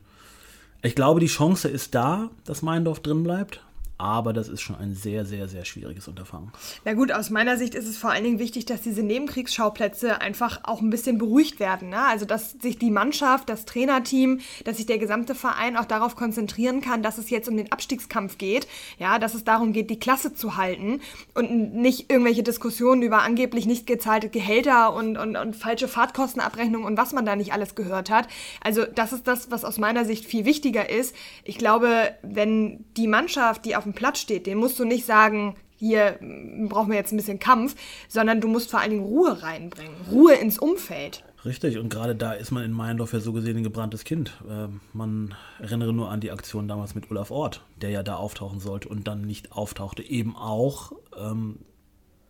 ich 0.82 0.96
glaube, 0.96 1.20
die 1.20 1.28
Chance 1.28 1.68
ist 1.68 1.94
da, 1.96 2.30
dass 2.46 2.62
Meindorf 2.62 3.02
drin 3.02 3.24
bleibt 3.24 3.62
aber 4.00 4.32
das 4.32 4.48
ist 4.48 4.62
schon 4.62 4.78
ein 4.78 4.96
sehr, 4.96 5.26
sehr, 5.26 5.50
sehr 5.50 5.66
schwieriges 5.66 6.08
Unterfangen. 6.08 6.54
Na 6.86 6.94
gut, 6.94 7.12
aus 7.12 7.30
meiner 7.30 7.58
Sicht 7.58 7.76
ist 7.76 7.86
es 7.86 7.98
vor 7.98 8.12
allen 8.12 8.24
Dingen 8.24 8.40
wichtig, 8.40 8.66
dass 8.66 8.82
diese 8.82 9.04
Nebenkriegsschauplätze 9.04 10.22
einfach 10.22 10.62
auch 10.64 10.82
ein 10.82 10.90
bisschen 10.90 11.18
beruhigt 11.18 11.60
werden. 11.60 11.90
Ne? 11.90 12.00
Also, 12.00 12.24
dass 12.26 12.52
sich 12.52 12.80
die 12.80 12.92
Mannschaft, 12.92 13.50
das 13.50 13.66
Trainerteam, 13.66 14.40
dass 14.64 14.78
sich 14.78 14.86
der 14.86 15.00
gesamte 15.00 15.36
Verein 15.36 15.76
auch 15.76 15.84
darauf 15.84 16.16
konzentrieren 16.16 16.80
kann, 16.80 17.04
dass 17.04 17.18
es 17.18 17.30
jetzt 17.30 17.50
um 17.50 17.58
den 17.58 17.74
Abstiegskampf 17.74 18.38
geht. 18.38 18.68
Ja, 19.00 19.20
dass 19.20 19.34
es 19.34 19.44
darum 19.44 19.74
geht, 19.74 19.90
die 19.90 20.00
Klasse 20.00 20.34
zu 20.34 20.56
halten 20.56 21.02
und 21.34 21.74
nicht 21.74 22.10
irgendwelche 22.10 22.42
Diskussionen 22.42 23.02
über 23.02 23.24
angeblich 23.24 23.66
nicht 23.66 23.86
gezahlte 23.86 24.30
Gehälter 24.30 24.94
und, 24.94 25.18
und, 25.18 25.36
und 25.36 25.58
falsche 25.58 25.90
Fahrtkostenabrechnung 25.90 26.86
und 26.86 26.96
was 26.98 27.12
man 27.12 27.26
da 27.26 27.36
nicht 27.36 27.52
alles 27.52 27.76
gehört 27.76 28.10
hat. 28.10 28.30
Also, 28.64 28.86
das 28.86 29.12
ist 29.12 29.28
das, 29.28 29.52
was 29.52 29.66
aus 29.66 29.78
meiner 29.78 30.06
Sicht 30.06 30.24
viel 30.24 30.46
wichtiger 30.46 30.90
ist. 30.90 31.14
Ich 31.44 31.58
glaube, 31.58 32.14
wenn 32.22 32.86
die 32.96 33.08
Mannschaft, 33.08 33.66
die 33.66 33.76
auf 33.76 33.89
dem 33.90 33.96
Platz 33.96 34.20
steht, 34.20 34.48
den 34.48 34.58
musst 34.58 34.80
du 34.80 34.86
nicht 34.86 35.06
sagen, 35.06 35.56
hier 35.78 36.20
brauchen 36.68 36.90
wir 36.90 36.98
jetzt 36.98 37.14
ein 37.14 37.18
bisschen 37.18 37.40
Kampf, 37.40 37.76
sondern 38.10 38.42
du 38.42 38.48
musst 38.48 38.70
vor 38.70 38.82
allen 38.82 38.92
Dingen 38.92 39.06
Ruhe 39.06 39.42
reinbringen, 39.42 39.96
Ruhe 40.12 40.34
ins 40.36 40.60
Umfeld. 40.60 41.24
Richtig, 41.46 41.78
und 41.78 41.88
gerade 41.88 42.16
da 42.16 42.34
ist 42.34 42.52
man 42.52 42.66
in 42.66 42.74
Meyendorf 42.74 43.14
ja 43.14 43.22
so 43.22 43.32
gesehen 43.32 43.56
ein 43.56 43.64
gebranntes 43.64 44.04
Kind. 44.04 44.34
Äh, 44.50 44.68
man 44.92 45.36
erinnere 45.60 45.94
nur 45.94 46.12
an 46.12 46.20
die 46.20 46.32
Aktion 46.32 46.68
damals 46.68 46.96
mit 46.96 47.10
Olaf 47.10 47.32
Ort, 47.32 47.64
der 47.82 47.92
ja 47.92 48.04
da 48.04 48.16
auftauchen 48.16 48.60
sollte 48.60 48.90
und 48.90 49.08
dann 49.08 49.22
nicht 49.22 49.54
auftauchte. 49.54 50.04
Eben 50.04 50.36
auch, 50.36 50.92
ähm, 51.18 51.60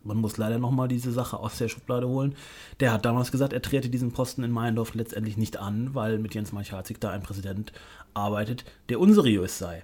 man 0.03 0.17
muss 0.17 0.37
leider 0.37 0.59
nochmal 0.59 0.87
diese 0.87 1.11
Sache 1.11 1.39
aus 1.39 1.57
der 1.57 1.69
Schublade 1.69 2.07
holen. 2.07 2.35
Der 2.79 2.93
hat 2.93 3.03
damals 3.03 3.31
gesagt, 3.31 3.51
er 3.51 3.63
trete 3.63 3.89
diesen 3.89 4.11
Posten 4.11 4.43
in 4.43 4.51
Meyendorf 4.51 4.93
letztendlich 4.93 5.37
nicht 5.37 5.57
an, 5.57 5.95
weil 5.95 6.19
mit 6.19 6.35
Jens 6.35 6.51
Malchatzik 6.51 7.01
da 7.01 7.09
ein 7.09 7.23
Präsident 7.23 7.73
arbeitet, 8.13 8.63
der 8.89 8.99
unseriös 8.99 9.57
sei. 9.57 9.83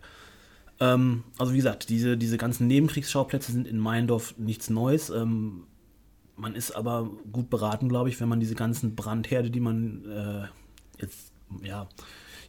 Ähm, 0.79 1.23
also 1.37 1.53
wie 1.53 1.57
gesagt, 1.57 1.89
diese, 1.89 2.17
diese 2.17 2.37
ganzen 2.37 2.67
Nebenkriegsschauplätze 2.67 3.51
sind 3.51 3.67
in 3.67 3.79
Meyendorf 3.79 4.35
nichts 4.37 4.69
Neues. 4.69 5.09
Ähm, 5.09 5.63
man 6.35 6.55
ist 6.55 6.71
aber 6.71 7.09
gut 7.31 7.49
beraten, 7.49 7.89
glaube 7.89 8.09
ich, 8.09 8.19
wenn 8.19 8.29
man 8.29 8.39
diese 8.39 8.55
ganzen 8.55 8.95
Brandherde, 8.95 9.49
die 9.49 9.59
man 9.59 10.05
äh, 10.05 11.01
jetzt, 11.01 11.31
ja, 11.63 11.87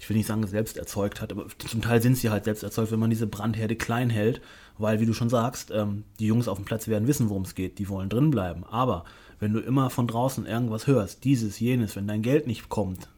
ich 0.01 0.09
will 0.09 0.17
nicht 0.17 0.27
sagen, 0.27 0.47
selbst 0.47 0.77
erzeugt 0.77 1.21
hat, 1.21 1.33
aber 1.33 1.47
zum 1.59 1.83
Teil 1.83 2.03
sind 2.03 2.17
sie 2.17 2.31
halt 2.31 2.45
selbst 2.45 2.63
erzeugt, 2.63 2.91
wenn 2.91 2.99
man 2.99 3.11
diese 3.11 3.27
Brandherde 3.27 3.77
klein 3.77 4.11
hält, 4.11 4.41
weil, 4.79 5.01
wie 5.01 5.07
du 5.07 5.15
schon 5.15 5.31
sagst, 5.31 5.71
ähm, 5.71 6.05
die 6.19 6.27
Jungs 6.27 6.49
auf 6.49 6.59
dem 6.59 6.65
Platz 6.65 6.89
werden 6.89 7.09
wissen, 7.09 7.29
worum 7.29 7.45
es 7.45 7.55
geht, 7.55 7.79
die 7.79 7.89
wollen 7.89 8.09
drin 8.09 8.31
bleiben. 8.31 8.65
Aber 8.65 9.05
wenn 9.39 9.53
du 9.53 9.61
immer 9.61 9.91
von 9.91 10.07
draußen 10.07 10.47
irgendwas 10.47 10.87
hörst, 10.87 11.25
dieses, 11.25 11.61
jenes, 11.61 11.97
wenn 11.97 12.07
dein 12.07 12.23
Geld 12.23 12.47
nicht 12.47 12.69
kommt, 12.69 13.09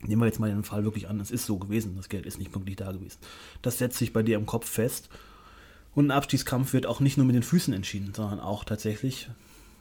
Nehmen 0.00 0.20
wir 0.20 0.26
jetzt 0.26 0.40
mal 0.40 0.50
den 0.50 0.64
Fall 0.64 0.84
wirklich 0.84 1.08
an, 1.08 1.20
es 1.20 1.30
ist 1.30 1.46
so 1.46 1.58
gewesen, 1.58 1.96
das 1.96 2.08
Geld 2.08 2.26
ist 2.26 2.38
nicht 2.38 2.52
pünktlich 2.52 2.76
da 2.76 2.92
gewesen. 2.92 3.18
Das 3.62 3.78
setzt 3.78 3.98
sich 3.98 4.12
bei 4.12 4.22
dir 4.22 4.36
im 4.36 4.46
Kopf 4.46 4.68
fest. 4.68 5.08
Und 5.94 6.08
ein 6.08 6.10
Abstiegskampf 6.10 6.74
wird 6.74 6.86
auch 6.86 7.00
nicht 7.00 7.16
nur 7.16 7.24
mit 7.24 7.34
den 7.34 7.42
Füßen 7.42 7.72
entschieden, 7.72 8.12
sondern 8.14 8.40
auch 8.40 8.64
tatsächlich 8.64 9.30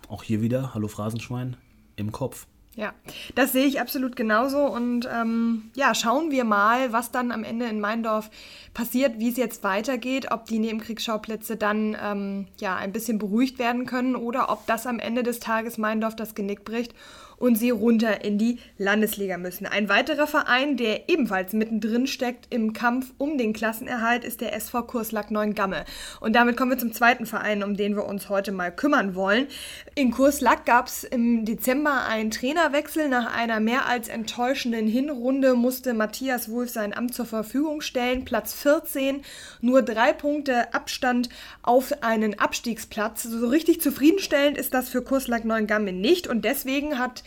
auch 0.07 0.23
hier 0.23 0.41
wieder, 0.41 0.73
hallo 0.73 0.87
Phrasenschwein, 0.87 1.57
im 1.97 2.11
Kopf. 2.11 2.47
Ja, 2.75 2.93
das 3.35 3.53
sehe 3.53 3.65
ich 3.65 3.79
absolut 3.79 4.17
genauso. 4.17 4.65
Und 4.65 5.07
ähm, 5.11 5.71
ja, 5.75 5.95
schauen 5.95 6.31
wir 6.31 6.43
mal, 6.43 6.91
was 6.91 7.09
dann 7.09 7.31
am 7.31 7.45
Ende 7.45 7.67
in 7.67 7.79
Meindorf 7.79 8.29
passiert, 8.73 9.17
wie 9.17 9.29
es 9.29 9.37
jetzt 9.37 9.63
weitergeht, 9.63 10.31
ob 10.31 10.45
die 10.45 10.59
Nebenkriegsschauplätze 10.59 11.55
dann 11.55 11.95
ähm, 12.01 12.47
ja 12.59 12.75
ein 12.75 12.91
bisschen 12.91 13.17
beruhigt 13.17 13.59
werden 13.59 13.85
können 13.85 14.15
oder 14.15 14.49
ob 14.49 14.67
das 14.67 14.87
am 14.87 14.99
Ende 14.99 15.23
des 15.23 15.39
Tages 15.39 15.77
Meindorf 15.77 16.17
das 16.17 16.35
Genick 16.35 16.65
bricht 16.65 16.93
und 17.37 17.55
sie 17.55 17.69
runter 17.69 18.23
in 18.23 18.37
die 18.37 18.59
Landesliga 18.77 19.37
müssen. 19.37 19.65
Ein 19.65 19.89
weiterer 19.89 20.27
Verein, 20.27 20.77
der 20.77 21.09
ebenfalls 21.09 21.53
mittendrin 21.53 22.07
steckt 22.07 22.47
im 22.53 22.73
Kampf 22.73 23.11
um 23.17 23.37
den 23.37 23.53
Klassenerhalt, 23.53 24.23
ist 24.23 24.41
der 24.41 24.55
SV 24.55 24.83
Kurslack 24.83 25.31
Neuengamme. 25.31 25.85
Und 26.21 26.33
damit 26.33 26.57
kommen 26.57 26.71
wir 26.71 26.77
zum 26.77 26.93
zweiten 26.93 27.25
Verein, 27.25 27.63
um 27.63 27.75
den 27.75 27.95
wir 27.95 28.05
uns 28.05 28.29
heute 28.29 28.51
mal 28.51 28.71
kümmern 28.71 29.15
wollen. 29.15 29.47
In 29.95 30.11
Kurslack 30.11 30.65
gab 30.65 30.87
es 30.87 31.03
im 31.03 31.45
Dezember 31.45 32.05
einen 32.07 32.31
Trainerwechsel. 32.31 33.09
Nach 33.09 33.35
einer 33.35 33.59
mehr 33.59 33.87
als 33.87 34.07
enttäuschenden 34.07 34.87
Hinrunde 34.87 35.55
musste 35.55 35.93
Matthias 35.93 36.49
Wulff 36.49 36.69
sein 36.69 36.95
Amt 36.95 37.13
zur 37.13 37.25
Verfügung 37.25 37.81
stellen. 37.81 38.25
Platz 38.25 38.53
14, 38.53 39.21
nur 39.61 39.81
drei 39.81 40.13
Punkte 40.13 40.73
Abstand 40.73 41.29
auf 41.61 42.03
einen 42.03 42.39
Abstiegsplatz. 42.39 43.23
So 43.23 43.47
richtig 43.47 43.81
zufriedenstellend 43.81 44.57
ist 44.57 44.73
das 44.73 44.89
für 44.89 45.01
Kurslack 45.01 45.45
Neuengamme 45.45 45.91
nicht 45.91 46.27
und 46.27 46.45
deswegen 46.45 46.99
hat 46.99 47.23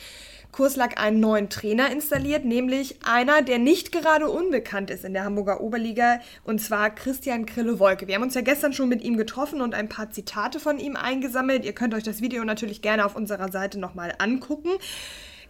Kurslack 0.52 1.00
einen 1.00 1.21
neuen 1.21 1.50
Trainer 1.50 1.93
installiert, 1.93 2.45
nämlich 2.45 2.97
einer, 3.05 3.43
der 3.43 3.59
nicht 3.59 3.93
gerade 3.93 4.28
unbekannt 4.28 4.90
ist 4.90 5.05
in 5.05 5.12
der 5.12 5.25
Hamburger 5.25 5.61
Oberliga, 5.61 6.21
und 6.45 6.61
zwar 6.61 6.90
Christian 6.90 7.47
Krille-Wolke. 7.47 8.09
Wir 8.09 8.17
haben 8.17 8.23
uns 8.23 8.35
ja 8.35 8.40
gestern 8.40 8.73
schon 8.73 8.88
mit 8.88 9.02
ihm 9.02 9.17
getroffen 9.17 9.61
und 9.61 9.75
ein 9.75 9.88
paar 9.88 10.11
Zitate 10.11 10.59
von 10.59 10.78
ihm 10.78 10.97
eingesammelt. 10.97 11.64
Ihr 11.64 11.75
könnt 11.75 11.95
euch 11.95 12.02
das 12.02 12.23
Video 12.23 12.45
natürlich 12.45 12.83
gerne 12.83 13.05
auf 13.05 13.14
unserer 13.14 13.52
Seite 13.52 13.78
nochmal 13.78 14.14
angucken. 14.19 14.71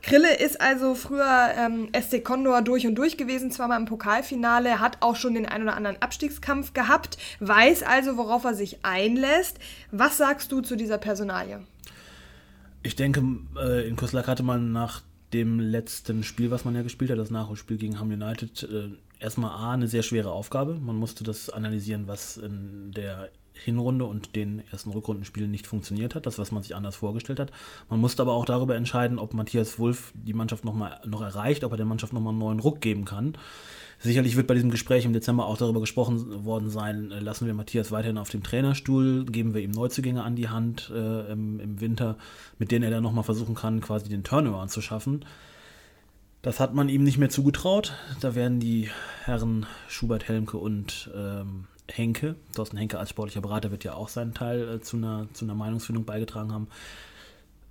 Krille 0.02 0.36
ist 0.36 0.60
also 0.60 0.94
früher 0.94 1.52
ähm, 1.56 1.88
SC 1.98 2.22
Condor 2.22 2.62
durch 2.62 2.86
und 2.86 2.94
durch 2.94 3.16
gewesen, 3.16 3.50
zweimal 3.50 3.80
im 3.80 3.86
Pokalfinale, 3.86 4.80
hat 4.80 4.98
auch 5.00 5.16
schon 5.16 5.34
den 5.34 5.46
ein 5.46 5.62
oder 5.62 5.74
anderen 5.74 6.00
Abstiegskampf 6.00 6.72
gehabt, 6.72 7.18
weiß 7.40 7.82
also, 7.82 8.16
worauf 8.16 8.44
er 8.44 8.54
sich 8.54 8.84
einlässt. 8.84 9.58
Was 9.90 10.16
sagst 10.16 10.52
du 10.52 10.60
zu 10.60 10.76
dieser 10.76 10.98
Personalie? 10.98 11.60
Ich 12.82 12.96
denke, 12.96 13.22
äh, 13.56 13.88
in 13.88 13.96
Kuslak 13.96 14.28
hatte 14.28 14.42
man 14.42 14.72
nach 14.72 15.02
dem 15.32 15.60
letzten 15.60 16.22
Spiel, 16.22 16.50
was 16.50 16.64
man 16.64 16.74
ja 16.74 16.82
gespielt 16.82 17.10
hat, 17.10 17.18
das 17.18 17.30
Nachholspiel 17.30 17.76
gegen 17.76 17.98
Ham 17.98 18.10
United, 18.10 18.62
äh, 18.62 18.88
erstmal 19.20 19.50
A, 19.50 19.72
eine 19.72 19.88
sehr 19.88 20.02
schwere 20.02 20.30
Aufgabe. 20.30 20.74
Man 20.74 20.96
musste 20.96 21.24
das 21.24 21.50
analysieren, 21.50 22.06
was 22.06 22.36
in 22.36 22.92
der 22.92 23.30
Hinrunde 23.52 24.04
und 24.04 24.36
den 24.36 24.62
ersten 24.70 24.90
Rückrundenspielen 24.90 25.50
nicht 25.50 25.66
funktioniert 25.66 26.14
hat, 26.14 26.26
das, 26.26 26.38
was 26.38 26.52
man 26.52 26.62
sich 26.62 26.76
anders 26.76 26.96
vorgestellt 26.96 27.40
hat. 27.40 27.50
Man 27.90 28.00
musste 28.00 28.22
aber 28.22 28.32
auch 28.34 28.44
darüber 28.44 28.76
entscheiden, 28.76 29.18
ob 29.18 29.34
Matthias 29.34 29.78
Wulff 29.78 30.12
die 30.14 30.34
Mannschaft 30.34 30.64
noch, 30.64 30.74
mal, 30.74 31.00
noch 31.04 31.22
erreicht, 31.22 31.64
ob 31.64 31.72
er 31.72 31.76
der 31.76 31.86
Mannschaft 31.86 32.12
nochmal 32.12 32.32
einen 32.32 32.38
neuen 32.38 32.60
Ruck 32.60 32.80
geben 32.80 33.04
kann. 33.04 33.36
Sicherlich 34.00 34.36
wird 34.36 34.46
bei 34.46 34.54
diesem 34.54 34.70
Gespräch 34.70 35.04
im 35.04 35.12
Dezember 35.12 35.46
auch 35.46 35.58
darüber 35.58 35.80
gesprochen 35.80 36.44
worden 36.44 36.70
sein, 36.70 37.10
äh, 37.10 37.18
lassen 37.18 37.46
wir 37.46 37.54
Matthias 37.54 37.90
weiterhin 37.90 38.18
auf 38.18 38.30
dem 38.30 38.44
Trainerstuhl, 38.44 39.24
geben 39.24 39.54
wir 39.54 39.60
ihm 39.60 39.72
Neuzugänge 39.72 40.22
an 40.22 40.36
die 40.36 40.48
Hand 40.48 40.92
äh, 40.94 41.32
im, 41.32 41.58
im, 41.58 41.80
Winter, 41.80 42.16
mit 42.58 42.70
denen 42.70 42.84
er 42.84 42.90
dann 42.90 43.02
nochmal 43.02 43.24
versuchen 43.24 43.56
kann, 43.56 43.80
quasi 43.80 44.08
den 44.08 44.22
Turnover 44.22 44.60
anzuschaffen. 44.60 45.24
Das 46.42 46.60
hat 46.60 46.74
man 46.74 46.88
ihm 46.88 47.02
nicht 47.02 47.18
mehr 47.18 47.30
zugetraut. 47.30 47.94
Da 48.20 48.36
werden 48.36 48.60
die 48.60 48.88
Herren 49.24 49.66
Schubert, 49.88 50.28
Helmke 50.28 50.58
und 50.58 51.10
ähm, 51.16 51.64
Henke, 51.90 52.36
Thorsten 52.54 52.76
Henke 52.76 52.98
als 52.98 53.10
sportlicher 53.10 53.40
Berater 53.40 53.72
wird 53.72 53.82
ja 53.82 53.94
auch 53.94 54.08
seinen 54.08 54.34
Teil 54.34 54.76
äh, 54.76 54.80
zu, 54.80 54.96
einer, 54.96 55.26
zu 55.32 55.44
einer 55.44 55.54
Meinungsfindung 55.54 56.04
beigetragen 56.04 56.52
haben, 56.52 56.68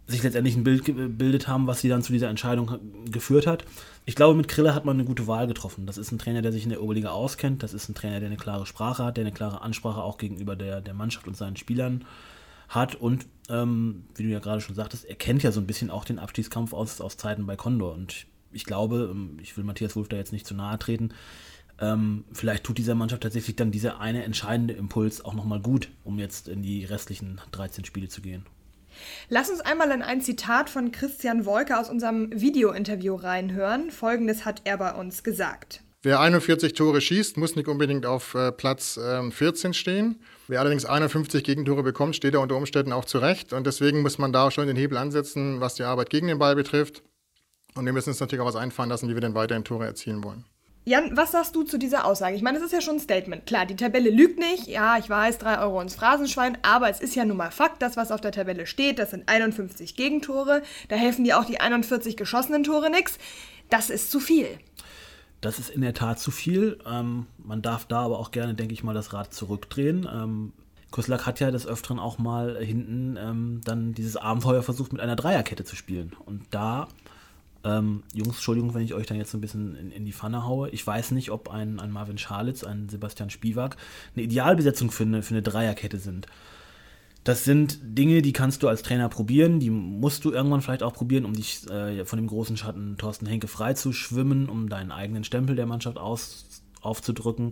sich 0.08 0.24
letztendlich 0.24 0.56
ein 0.56 0.64
Bild 0.64 0.86
gebildet 0.86 1.48
haben, 1.48 1.68
was 1.68 1.82
sie 1.82 1.90
dann 1.90 2.02
zu 2.02 2.14
dieser 2.14 2.30
Entscheidung 2.30 2.80
geführt 3.12 3.46
hat. 3.46 3.66
Ich 4.06 4.16
glaube, 4.16 4.36
mit 4.36 4.48
Krille 4.48 4.74
hat 4.74 4.86
man 4.86 4.96
eine 4.96 5.06
gute 5.06 5.28
Wahl 5.28 5.48
getroffen. 5.48 5.86
Das 5.86 5.98
ist 5.98 6.12
ein 6.12 6.18
Trainer, 6.18 6.42
der 6.42 6.54
sich 6.54 6.64
in 6.64 6.70
der 6.70 6.82
Oberliga 6.82 7.10
auskennt. 7.10 7.62
Das 7.62 7.74
ist 7.74 7.90
ein 7.90 7.96
Trainer, 7.96 8.20
der 8.20 8.28
eine 8.28 8.38
klare 8.38 8.66
Sprache 8.66 9.04
hat, 9.04 9.18
der 9.18 9.26
eine 9.26 9.34
klare 9.34 9.62
Ansprache 9.62 10.02
auch 10.02 10.18
gegenüber 10.18 10.56
der, 10.56 10.80
der 10.80 10.94
Mannschaft 10.94 11.28
und 11.28 11.36
seinen 11.36 11.58
Spielern 11.58 12.06
hat. 12.70 12.96
Und 12.96 13.26
ähm, 13.50 14.06
wie 14.16 14.24
du 14.24 14.30
ja 14.30 14.40
gerade 14.40 14.62
schon 14.62 14.76
sagtest, 14.76 15.04
er 15.04 15.16
kennt 15.16 15.44
ja 15.44 15.52
so 15.52 15.60
ein 15.60 15.68
bisschen 15.68 15.92
auch 15.92 16.06
den 16.06 16.20
Abstiegskampf 16.20 16.74
aus, 16.74 17.02
aus 17.02 17.18
Zeiten 17.18 17.46
bei 17.46 17.58
Condor. 17.58 17.94
Und 17.94 18.28
ich 18.54 18.64
glaube, 18.64 19.10
ähm, 19.12 19.38
ich 19.42 19.58
will 19.58 19.66
Matthias 19.66 19.98
Wolf 19.98 20.08
da 20.08 20.16
jetzt 20.16 20.32
nicht 20.32 20.48
zu 20.48 20.56
nahe 20.56 20.80
treten, 20.80 21.14
ähm, 21.80 22.24
vielleicht 22.32 22.64
tut 22.64 22.78
dieser 22.78 22.96
Mannschaft 22.96 23.24
tatsächlich 23.24 23.56
dann 23.56 23.72
dieser 23.72 24.00
eine 24.00 24.24
entscheidende 24.24 24.74
Impuls 24.74 25.24
auch 25.24 25.34
nochmal 25.34 25.60
gut, 25.60 25.90
um 26.04 26.18
jetzt 26.18 26.48
in 26.48 26.64
die 26.64 26.86
restlichen 26.86 27.40
13 27.52 27.86
Spiele 27.86 28.08
zu 28.08 28.22
gehen. 28.22 28.46
Lass 29.30 29.50
uns 29.50 29.62
einmal 29.62 29.92
in 29.92 30.02
ein 30.02 30.22
Zitat 30.22 30.70
von 30.70 30.92
Christian 30.92 31.46
Wolke 31.46 31.78
aus 31.78 31.90
unserem 31.90 32.30
Video-Interview 32.34 33.16
reinhören. 33.16 33.92
Folgendes 33.92 34.46
hat 34.46 34.62
er 34.66 34.78
bei 34.78 34.94
uns 34.94 35.24
gesagt. 35.24 35.82
Wer 36.04 36.20
41 36.20 36.74
Tore 36.74 37.02
schießt, 37.02 37.38
muss 37.38 37.56
nicht 37.56 37.68
unbedingt 37.68 38.06
auf 38.06 38.36
äh, 38.36 38.52
Platz 38.52 38.98
äh, 38.98 39.30
14 39.30 39.74
stehen. 39.74 40.22
Wer 40.48 40.60
allerdings 40.62 40.86
51 40.86 41.44
Gegentore 41.44 41.84
bekommt, 41.84 42.16
steht 42.16 42.34
er 42.34 42.42
unter 42.42 42.56
Umständen 42.56 42.94
auch 42.94 43.06
zurecht. 43.06 43.52
Und 43.52 43.68
deswegen 43.68 44.02
muss 44.04 44.18
man 44.18 44.32
da 44.32 44.52
schon 44.52 44.68
den 44.68 44.78
Hebel 44.78 44.98
ansetzen, 44.98 45.60
was 45.60 45.76
die 45.76 45.84
Arbeit 45.84 46.10
gegen 46.10 46.28
den 46.28 46.40
Ball 46.40 46.56
betrifft. 46.56 47.04
Und 47.76 47.86
wir 47.86 47.94
müssen 47.94 48.10
uns 48.10 48.20
natürlich 48.20 48.42
auch 48.42 48.48
was 48.48 48.56
einfallen 48.56 48.90
lassen, 48.90 49.10
wie 49.10 49.16
wir 49.16 49.22
denn 49.22 49.36
weiterhin 49.36 49.64
Tore 49.64 49.86
erzielen 49.86 50.24
wollen. 50.24 50.46
Jan, 50.88 51.18
was 51.18 51.34
sagst 51.34 51.54
du 51.54 51.64
zu 51.64 51.78
dieser 51.78 52.06
Aussage? 52.06 52.38
Ich 52.38 52.42
meine, 52.42 52.60
es 52.60 52.64
ist 52.64 52.72
ja 52.72 52.80
schon 52.80 52.96
ein 52.96 53.02
Statement. 53.02 53.46
Klar, 53.46 53.66
die 53.66 53.76
Tabelle 53.76 54.10
lügt 54.10 54.40
nicht. 54.40 54.68
Ja, 54.68 54.98
ich 54.98 55.10
weiß, 55.10 55.38
3 55.38 55.60
Euro 55.60 55.82
ins 55.82 55.96
Phrasenschwein. 55.96 56.58
Aber 56.62 56.90
es 56.90 57.02
ist 57.02 57.14
ja 57.14 57.26
nun 57.26 57.36
mal 57.36 57.52
Fakt, 57.52 57.82
das, 57.82 57.98
was 57.98 58.10
auf 58.10 58.22
der 58.22 58.32
Tabelle 58.32 58.66
steht, 58.66 58.98
das 58.98 59.12
sind 59.12 59.28
51 59.28 59.98
Gegentore. 59.98 60.62
Da 60.88 60.96
helfen 60.96 61.26
dir 61.26 61.40
auch 61.40 61.44
die 61.44 61.60
41 61.60 62.16
geschossenen 62.16 62.64
Tore 62.64 62.90
nichts. 62.90 63.20
Das 63.70 63.90
ist 63.90 64.12
zu 64.12 64.22
viel. 64.22 64.48
Das 65.42 65.60
ist 65.60 65.70
in 65.70 65.82
der 65.82 65.94
Tat 65.94 66.20
zu 66.20 66.32
viel. 66.32 66.80
Ähm, 66.90 67.28
man 67.38 67.62
darf 67.62 67.84
da 67.84 68.06
aber 68.06 68.18
auch 68.18 68.32
gerne, 68.32 68.54
denke 68.54 68.74
ich 68.74 68.82
mal, 68.82 68.94
das 68.94 69.12
Rad 69.12 69.34
zurückdrehen. 69.34 70.08
Ähm, 70.10 70.54
Kuslak 70.92 71.26
hat 71.26 71.42
ja 71.42 71.52
des 71.52 71.68
Öfteren 71.68 72.00
auch 72.00 72.18
mal 72.18 72.64
hinten 72.64 73.18
ähm, 73.20 73.60
dann 73.66 73.92
dieses 73.94 74.16
Abenteuer 74.16 74.64
versucht, 74.64 74.94
mit 74.94 75.02
einer 75.02 75.18
Dreierkette 75.18 75.66
zu 75.66 75.76
spielen. 75.76 76.16
Und 76.26 76.46
da 76.52 76.88
ähm, 77.64 78.04
Jungs, 78.14 78.36
Entschuldigung, 78.36 78.74
wenn 78.74 78.82
ich 78.82 78.94
euch 78.94 79.08
dann 79.08 79.18
jetzt 79.18 79.32
so 79.32 79.38
ein 79.38 79.42
bisschen 79.42 79.76
in, 79.76 79.92
in, 79.92 80.06
die 80.06 80.14
Pfanne 80.14 80.46
haue. 80.46 80.70
Ich 80.70 80.86
weiß 80.86 81.12
nicht, 81.12 81.32
ob 81.32 81.50
ein, 81.50 81.80
ein 81.80 81.92
Marvin 81.92 82.18
Schalitz, 82.18 82.64
ein 82.64 82.90
Sebastian 82.90 83.30
Spivak 83.30 83.78
eine 84.16 84.24
Idealbesetzung 84.24 84.92
für 84.92 85.04
eine, 85.04 85.24
für 85.24 85.34
eine 85.34 85.42
Dreierkette 85.42 86.00
sind. 86.00 86.28
Das 87.24 87.44
sind 87.44 87.80
Dinge, 87.82 88.22
die 88.22 88.32
kannst 88.32 88.64
du 88.64 88.70
als 88.70 88.84
Trainer 88.84 89.10
probieren, 89.10 89.60
die 89.60 89.70
musst 89.70 90.24
du 90.24 90.32
irgendwann 90.32 90.62
vielleicht 90.62 90.82
auch 90.82 90.94
probieren, 90.94 91.26
um 91.26 91.34
dich 91.34 91.70
äh, 91.70 92.06
von 92.06 92.18
dem 92.18 92.28
großen 92.28 92.56
Schatten 92.56 92.96
Thorsten 92.98 93.26
Henke 93.26 93.48
frei 93.48 93.74
zu 93.74 93.92
schwimmen, 93.92 94.48
um 94.48 94.70
deinen 94.70 94.94
eigenen 94.94 95.26
Stempel 95.26 95.58
der 95.58 95.66
Mannschaft 95.66 95.98
aus, 95.98 96.64
aufzudrücken. 96.82 97.52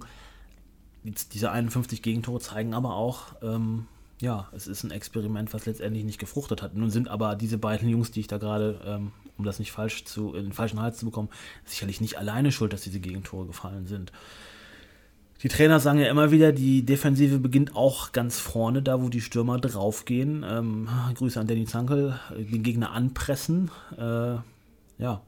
Diese 1.03 1.51
51 1.51 2.01
Gegentore 2.01 2.39
zeigen 2.39 2.73
aber 2.73 2.95
auch, 2.95 3.35
ähm, 3.41 3.87
ja, 4.21 4.47
es 4.53 4.67
ist 4.67 4.83
ein 4.83 4.91
Experiment, 4.91 5.53
was 5.53 5.65
letztendlich 5.65 6.05
nicht 6.05 6.19
gefruchtet 6.19 6.61
hat. 6.61 6.73
Nun 6.73 6.89
sind 6.89 7.09
aber 7.09 7.35
diese 7.35 7.57
beiden 7.57 7.89
Jungs, 7.89 8.11
die 8.11 8.21
ich 8.21 8.27
da 8.27 8.37
gerade 8.37 8.79
ähm, 8.85 9.11
um 9.37 9.45
das 9.45 9.59
nicht 9.59 9.71
falsch 9.71 10.05
zu, 10.05 10.33
in 10.33 10.43
den 10.43 10.53
falschen 10.53 10.81
Hals 10.81 10.97
zu 10.97 11.05
bekommen, 11.05 11.29
sicherlich 11.65 12.01
nicht 12.01 12.17
alleine 12.17 12.51
schuld, 12.51 12.73
dass 12.73 12.81
diese 12.81 12.99
Gegentore 12.99 13.45
gefallen 13.45 13.85
sind. 13.87 14.11
Die 15.41 15.49
Trainer 15.49 15.79
sagen 15.79 15.99
ja 15.99 16.09
immer 16.09 16.31
wieder, 16.31 16.51
die 16.51 16.85
Defensive 16.85 17.39
beginnt 17.39 17.75
auch 17.75 18.13
ganz 18.13 18.39
vorne, 18.39 18.81
da 18.81 19.01
wo 19.01 19.09
die 19.09 19.21
Stürmer 19.21 19.59
draufgehen. 19.59 20.43
Ähm, 20.47 20.89
Grüße 21.13 21.39
an 21.39 21.47
Danny 21.47 21.65
Zankel, 21.65 22.19
den 22.35 22.63
Gegner 22.63 22.91
anpressen. 22.91 23.69
Äh, 23.97 24.37
ja, 24.97 25.21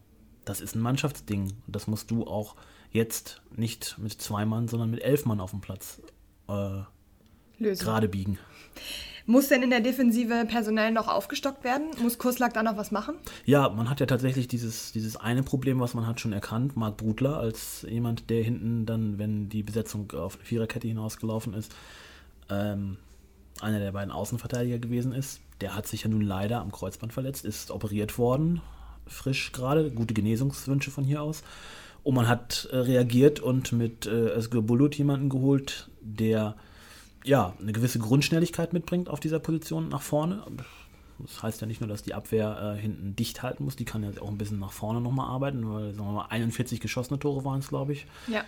das 0.46 0.62
ist 0.62 0.76
ein 0.76 0.82
Mannschaftsding. 0.82 1.54
Das 1.68 1.88
musst 1.88 2.10
du 2.10 2.26
auch 2.26 2.56
jetzt 2.92 3.42
nicht 3.56 3.98
mit 4.00 4.14
zwei 4.14 4.46
Mann, 4.46 4.68
sondern 4.68 4.92
mit 4.92 5.04
elf 5.04 5.26
Mann 5.26 5.42
auf 5.42 5.52
dem 5.52 5.62
Platz 5.62 6.02
äh, 6.48 6.82
gerade 7.60 8.08
biegen. 8.08 8.40
Muss 9.30 9.50
denn 9.50 9.62
in 9.62 9.70
der 9.70 9.82
Defensive 9.82 10.46
personell 10.48 10.92
noch 10.92 11.10
aufgestockt 11.10 11.66
werden? 11.66 11.88
Muss 12.02 12.18
Kurslack 12.18 12.54
da 12.54 12.64
noch 12.64 12.78
was 12.78 12.92
machen? 12.92 13.16
Ja, 13.44 13.68
man 13.68 13.90
hat 13.90 14.00
ja 14.00 14.06
tatsächlich 14.06 14.48
dieses, 14.48 14.94
dieses 14.94 15.18
eine 15.18 15.44
Problem, 15.44 15.82
was 15.82 15.94
man 15.94 16.08
hat, 16.08 16.22
schon 16.22 16.32
erkannt. 16.32 16.78
Marc 16.78 16.96
Brudler 16.96 17.36
als 17.38 17.86
jemand, 17.90 18.30
der 18.30 18.42
hinten 18.42 18.86
dann, 18.86 19.20
wenn 19.20 19.50
die 19.50 19.64
Besetzung 19.64 20.10
auf 20.14 20.38
eine 20.38 20.46
Viererkette 20.46 20.88
hinausgelaufen 20.88 21.54
ist, 21.54 21.76
ähm, 22.50 22.96
einer 23.60 23.80
der 23.80 23.92
beiden 23.92 24.14
Außenverteidiger 24.14 24.80
gewesen 24.80 25.12
ist. 25.12 25.42
Der 25.60 25.76
hat 25.76 25.88
sich 25.88 26.04
ja 26.04 26.10
nun 26.10 26.22
leider 26.22 26.62
am 26.62 26.72
Kreuzband 26.72 27.12
verletzt, 27.12 27.44
ist 27.44 27.70
operiert 27.70 28.18
worden, 28.18 28.62
frisch 29.08 29.52
gerade, 29.52 29.92
gute 29.92 30.14
Genesungswünsche 30.14 30.90
von 30.90 31.04
hier 31.04 31.22
aus. 31.22 31.44
Und 32.02 32.16
man 32.16 32.30
hat 32.30 32.70
äh, 32.72 32.78
reagiert 32.78 33.42
und 33.42 33.74
mit 33.74 34.06
äh, 34.06 34.38
Özgür 34.38 34.62
Bulut 34.62 34.96
jemanden 34.96 35.28
geholt, 35.28 35.90
der 36.00 36.56
ja, 37.24 37.54
eine 37.60 37.72
gewisse 37.72 38.00
Grundschnelligkeit 38.00 38.74
mitbringt 38.74 39.10
auf 39.10 39.20
dieser 39.20 39.40
Position 39.40 39.90
nach 39.90 40.02
vorne. 40.02 40.44
Das 41.20 41.42
heißt 41.42 41.62
ja 41.62 41.68
nicht 41.68 41.82
nur, 41.82 41.88
dass 41.88 42.04
die 42.04 42.14
Abwehr 42.14 42.76
äh, 42.78 42.80
hinten 42.80 43.16
dicht 43.16 43.42
halten 43.42 43.64
muss, 43.64 43.76
die 43.76 43.86
kann 43.86 44.04
ja 44.04 44.10
auch 44.22 44.30
ein 44.30 44.38
bisschen 44.38 44.60
nach 44.60 44.72
vorne 44.72 45.02
nochmal 45.02 45.28
arbeiten, 45.28 45.68
weil 45.70 45.94
sagen 45.94 46.08
wir 46.08 46.14
mal 46.14 46.28
41 46.28 46.80
geschossene 46.80 47.20
Tore 47.20 47.44
waren 47.44 47.60
es, 47.60 47.70
glaube 47.70 47.94
ich. 47.94 48.06
Ja. 48.28 48.44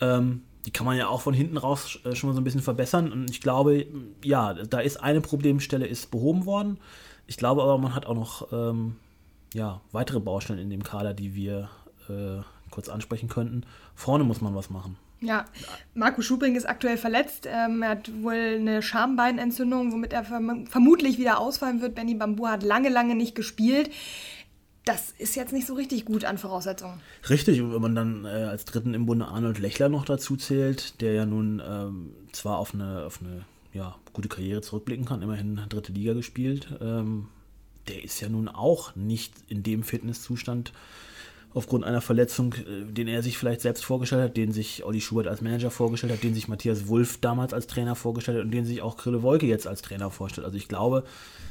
Ähm, 0.00 0.42
die 0.66 0.72
kann 0.72 0.84
man 0.84 0.96
ja 0.96 1.08
auch 1.08 1.20
von 1.20 1.34
hinten 1.34 1.56
raus 1.56 1.98
äh, 2.04 2.14
schon 2.14 2.28
mal 2.28 2.34
so 2.34 2.40
ein 2.40 2.44
bisschen 2.44 2.62
verbessern. 2.62 3.12
Und 3.12 3.30
ich 3.30 3.40
glaube, 3.40 3.86
ja, 4.24 4.54
da 4.54 4.80
ist 4.80 5.02
eine 5.02 5.20
Problemstelle 5.20 5.86
ist 5.86 6.10
behoben 6.10 6.44
worden. 6.44 6.78
Ich 7.26 7.36
glaube 7.36 7.62
aber, 7.62 7.78
man 7.78 7.94
hat 7.94 8.06
auch 8.06 8.14
noch 8.14 8.52
ähm, 8.52 8.96
ja, 9.54 9.80
weitere 9.92 10.20
Baustellen 10.20 10.58
in 10.58 10.70
dem 10.70 10.82
Kader, 10.82 11.14
die 11.14 11.34
wir 11.34 11.70
äh, 12.08 12.42
kurz 12.70 12.88
ansprechen 12.88 13.28
könnten. 13.28 13.64
Vorne 13.94 14.24
muss 14.24 14.40
man 14.40 14.54
was 14.54 14.70
machen. 14.70 14.96
Ja, 15.20 15.46
Marco 15.94 16.22
Schubring 16.22 16.54
ist 16.54 16.68
aktuell 16.68 16.96
verletzt. 16.96 17.48
Ähm, 17.50 17.82
er 17.82 17.90
hat 17.90 18.10
wohl 18.22 18.34
eine 18.34 18.82
Schambeinentzündung, 18.82 19.92
womit 19.92 20.12
er 20.12 20.24
verm 20.24 20.66
vermutlich 20.66 21.18
wieder 21.18 21.40
ausfallen 21.40 21.80
wird. 21.80 21.96
Benny 21.96 22.14
Bambu 22.14 22.46
hat 22.46 22.62
lange, 22.62 22.88
lange 22.88 23.16
nicht 23.16 23.34
gespielt. 23.34 23.90
Das 24.84 25.12
ist 25.18 25.34
jetzt 25.34 25.52
nicht 25.52 25.66
so 25.66 25.74
richtig 25.74 26.04
gut 26.04 26.24
an 26.24 26.38
Voraussetzungen. 26.38 27.00
Richtig, 27.28 27.60
wenn 27.60 27.82
man 27.82 27.94
dann 27.94 28.24
äh, 28.24 28.28
als 28.28 28.64
Dritten 28.64 28.94
im 28.94 29.06
Bunde 29.06 29.26
Arnold 29.26 29.58
Lechler 29.58 29.88
noch 29.88 30.04
dazu 30.04 30.36
zählt, 30.36 31.00
der 31.00 31.12
ja 31.12 31.26
nun 31.26 31.60
ähm, 31.66 32.14
zwar 32.32 32.58
auf 32.58 32.72
eine, 32.72 33.04
auf 33.04 33.20
eine 33.20 33.44
ja, 33.72 33.96
gute 34.12 34.28
Karriere 34.28 34.62
zurückblicken 34.62 35.04
kann, 35.04 35.20
immerhin 35.20 35.60
dritte 35.68 35.92
Liga 35.92 36.14
gespielt, 36.14 36.68
ähm, 36.80 37.28
der 37.88 38.02
ist 38.04 38.20
ja 38.20 38.28
nun 38.28 38.48
auch 38.48 38.94
nicht 38.96 39.34
in 39.48 39.62
dem 39.62 39.82
Fitnesszustand, 39.82 40.72
aufgrund 41.54 41.84
einer 41.84 42.00
Verletzung, 42.00 42.54
äh, 42.54 42.84
den 42.92 43.08
er 43.08 43.22
sich 43.22 43.38
vielleicht 43.38 43.60
selbst 43.60 43.84
vorgestellt 43.84 44.22
hat, 44.22 44.36
den 44.36 44.52
sich 44.52 44.84
Olli 44.84 45.00
Schubert 45.00 45.26
als 45.26 45.40
Manager 45.40 45.70
vorgestellt 45.70 46.12
hat, 46.12 46.22
den 46.22 46.34
sich 46.34 46.48
Matthias 46.48 46.88
Wulff 46.88 47.18
damals 47.18 47.52
als 47.52 47.66
Trainer 47.66 47.94
vorgestellt 47.94 48.38
hat 48.38 48.44
und 48.44 48.50
den 48.50 48.64
sich 48.64 48.82
auch 48.82 48.96
Krille 48.96 49.22
Wolke 49.22 49.46
jetzt 49.46 49.66
als 49.66 49.82
Trainer 49.82 50.10
vorstellt. 50.10 50.44
Also 50.44 50.56
ich 50.56 50.68
glaube, 50.68 51.04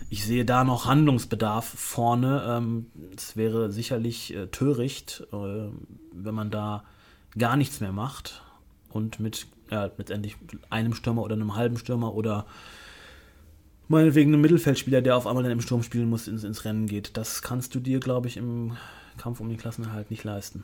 ich 0.10 0.25
sehe 0.25 0.46
da 0.46 0.63
noch 0.63 0.86
Handlungsbedarf 0.86 1.66
vorne. 1.66 2.44
Ähm, 2.48 2.86
es 3.16 3.36
wäre 3.36 3.72
sicherlich 3.72 4.34
äh, 4.34 4.48
töricht, 4.48 5.27
äh, 5.34 5.70
wenn 6.12 6.36
man 6.36 6.51
da 6.51 6.84
gar 7.38 7.58
nichts 7.58 7.80
mehr 7.82 7.92
macht 7.92 8.42
und 8.89 9.20
mit 9.20 9.48
ja, 9.70 9.89
letztendlich 9.98 10.38
einem 10.70 10.94
Stürmer 10.94 11.24
oder 11.24 11.36
einem 11.36 11.56
halben 11.56 11.77
Stürmer 11.77 12.13
oder 12.13 12.46
meinetwegen 13.88 14.34
einem 14.34 14.41
Mittelfeldspieler, 14.41 15.01
der 15.01 15.15
auf 15.15 15.27
einmal 15.27 15.44
dann 15.44 15.51
im 15.51 15.62
Sturm 15.62 15.84
spielen 15.84 16.10
muss, 16.10 16.27
ins, 16.27 16.44
ins 16.44 16.65
Rennen 16.65 16.88
geht. 16.88 17.17
Das 17.17 17.41
kannst 17.41 17.75
du 17.75 17.79
dir, 17.79 18.00
glaube 18.00 18.27
ich, 18.27 18.38
im 18.38 18.77
Kampf 19.17 19.39
um 19.39 19.50
den 19.50 19.58
Klassenerhalt 19.58 20.12
nicht 20.12 20.24
leisten. 20.24 20.63